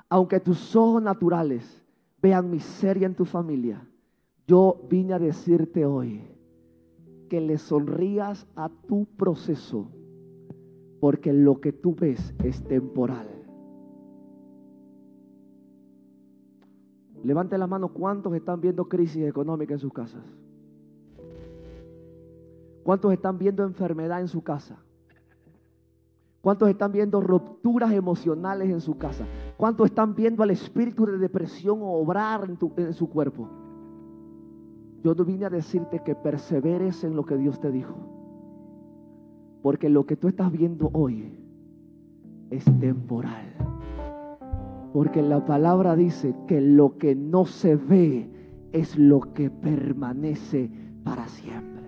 [0.08, 1.82] aunque tus ojos naturales
[2.20, 3.86] vean miseria en tu familia,
[4.46, 6.22] yo vine a decirte hoy
[7.28, 9.90] que le sonrías a tu proceso,
[11.00, 13.26] porque lo que tú ves es temporal.
[17.24, 20.24] Levante la mano, ¿cuántos están viendo crisis económica en sus casas?
[22.82, 24.76] ¿Cuántos están viendo enfermedad en su casa?
[26.42, 29.24] ¿Cuántos están viendo rupturas emocionales en su casa?
[29.56, 33.48] ¿Cuántos están viendo al espíritu de depresión obrar en, su cuerpo?
[35.04, 37.94] Yo vine a decirte que perseveres en lo que Dios te dijo.
[39.62, 41.38] Porque lo que tú estás viendo hoy
[42.50, 43.54] es temporal.
[44.92, 48.28] Porque la palabra dice que lo que no se ve
[48.72, 50.70] es lo que permanece
[51.04, 51.81] para siempre.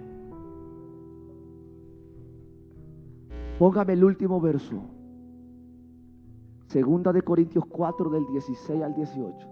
[3.58, 4.82] Póngame el último verso.
[6.66, 9.48] Segunda de Corintios 4 del 16 al 18.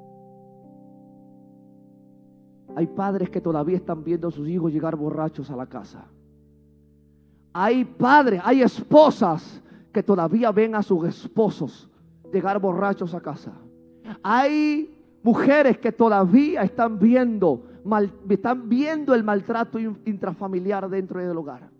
[2.74, 6.04] Hay padres que todavía están viendo a sus hijos llegar borrachos a la casa.
[7.52, 11.88] Hay padres, hay esposas que todavía ven a sus esposos
[12.32, 13.52] llegar borrachos a casa.
[14.22, 14.90] Hay
[15.22, 17.62] mujeres que todavía están viendo,
[18.28, 21.71] están viendo el maltrato intrafamiliar dentro del hogar.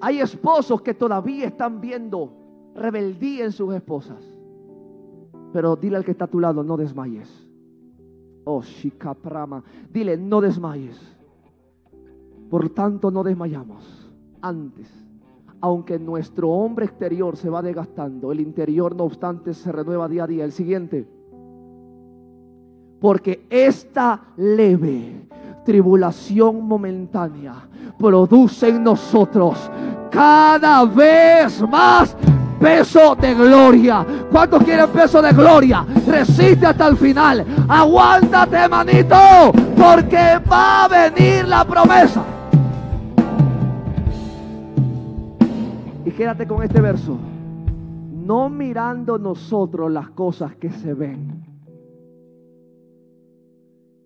[0.00, 2.32] Hay esposos que todavía están viendo
[2.76, 4.22] rebeldía en sus esposas.
[5.52, 7.48] Pero dile al que está a tu lado, no desmayes.
[8.44, 9.64] Oh, Shikaprama.
[9.90, 11.00] Dile, no desmayes.
[12.50, 14.10] Por tanto, no desmayamos.
[14.40, 14.88] Antes,
[15.60, 20.26] aunque nuestro hombre exterior se va desgastando, el interior, no obstante, se renueva día a
[20.26, 20.44] día.
[20.44, 21.08] El siguiente.
[23.00, 25.25] Porque esta leve
[25.66, 27.54] tribulación momentánea
[27.98, 29.70] produce en nosotros
[30.10, 32.16] cada vez más
[32.60, 34.06] peso de gloria.
[34.30, 35.84] ¿Cuántos quieren peso de gloria?
[36.06, 37.44] Resiste hasta el final.
[37.68, 42.24] Aguántate, manito, porque va a venir la promesa.
[46.04, 47.18] Y quédate con este verso.
[48.12, 51.44] No mirando nosotros las cosas que se ven.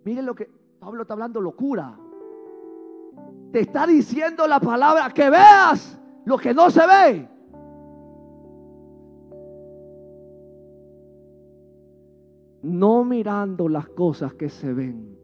[0.04, 1.94] Miren lo que Pablo está hablando locura.
[3.52, 7.28] Te está diciendo la palabra que veas lo que no se ve.
[12.62, 15.18] No mirando las cosas que se ven,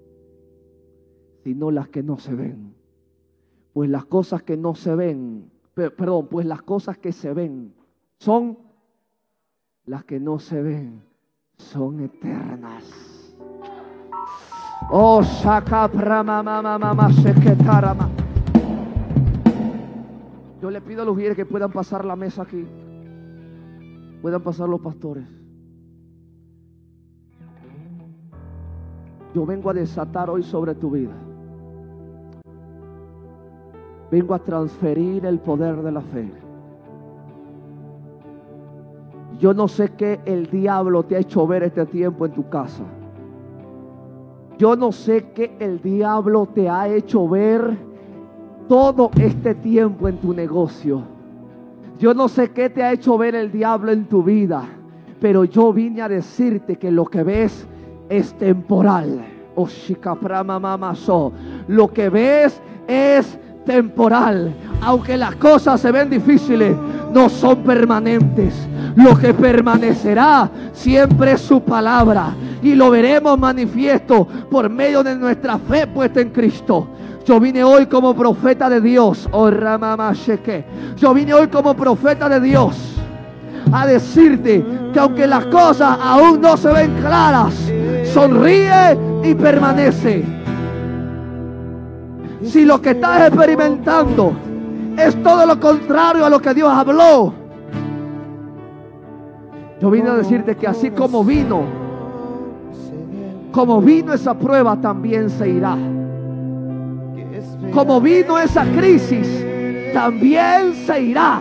[1.43, 2.75] sino las que no se ven.
[3.73, 7.75] Pues las cosas que no se ven, perdón, pues las cosas que se ven
[8.19, 8.59] son
[9.87, 11.03] las que no se ven,
[11.57, 13.16] son eternas.
[14.91, 15.23] Oh.
[20.61, 22.67] Yo le pido a los líderes que puedan pasar la mesa aquí.
[24.23, 25.27] Puedan pasar los pastores.
[29.35, 31.15] Yo vengo a desatar hoy sobre tu vida.
[34.11, 36.33] Vengo a transferir el poder de la fe.
[39.39, 42.85] Yo no sé qué el diablo te ha hecho ver este tiempo en tu casa.
[44.59, 47.77] Yo no sé qué el diablo te ha hecho ver
[48.69, 51.03] todo este tiempo en tu negocio.
[51.99, 54.65] Yo no sé qué te ha hecho ver el diablo en tu vida,
[55.21, 57.67] pero yo vine a decirte que lo que ves
[58.09, 59.25] es temporal.
[61.69, 64.55] Lo que ves es temporal.
[64.83, 66.77] Aunque las cosas se ven difíciles,
[67.13, 68.55] no son permanentes.
[68.95, 72.35] Lo que permanecerá siempre es su palabra.
[72.67, 76.89] Y lo veremos manifiesto por medio de nuestra fe puesta en Cristo.
[77.25, 79.29] Yo vine hoy como profeta de Dios.
[79.31, 79.49] Oh,
[80.97, 82.77] Yo vine hoy como profeta de Dios
[83.71, 87.55] a decirte que aunque las cosas aún no se ven claras,
[88.13, 90.25] sonríe y permanece.
[92.43, 94.33] Si lo que estás experimentando
[94.97, 97.33] es todo lo contrario a lo que Dios habló,
[99.81, 101.86] yo vine a decirte que así como vino,
[103.57, 105.79] como vino esa prueba, también se irá.
[107.73, 109.47] Como vino esa crisis,
[109.95, 111.41] también se irá.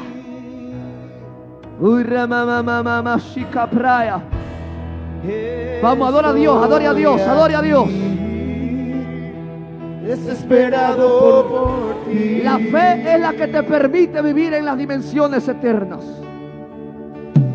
[5.83, 7.89] Vamos, adora a Dios, adore a Dios, adore a Dios.
[10.03, 12.39] Desesperado por ti.
[12.41, 16.05] La fe es la que te permite vivir en las dimensiones eternas.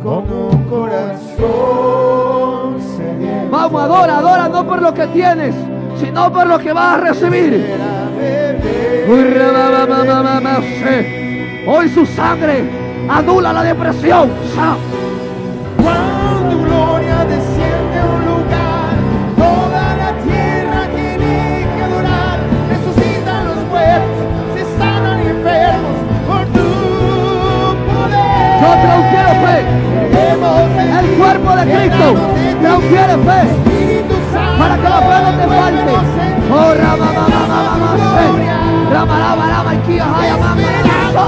[0.02, 1.90] Con un corazón
[3.50, 5.54] Vamos, adora, adora, no por lo que tienes,
[5.98, 7.66] sino por lo que vas a recibir.
[11.66, 12.64] Hoy su sangre
[13.08, 14.30] anula la depresión.
[32.00, 32.16] Cristo
[32.62, 33.40] transfiere fe.
[34.58, 35.92] Para que la fe no te falte.
[36.50, 37.49] Oh,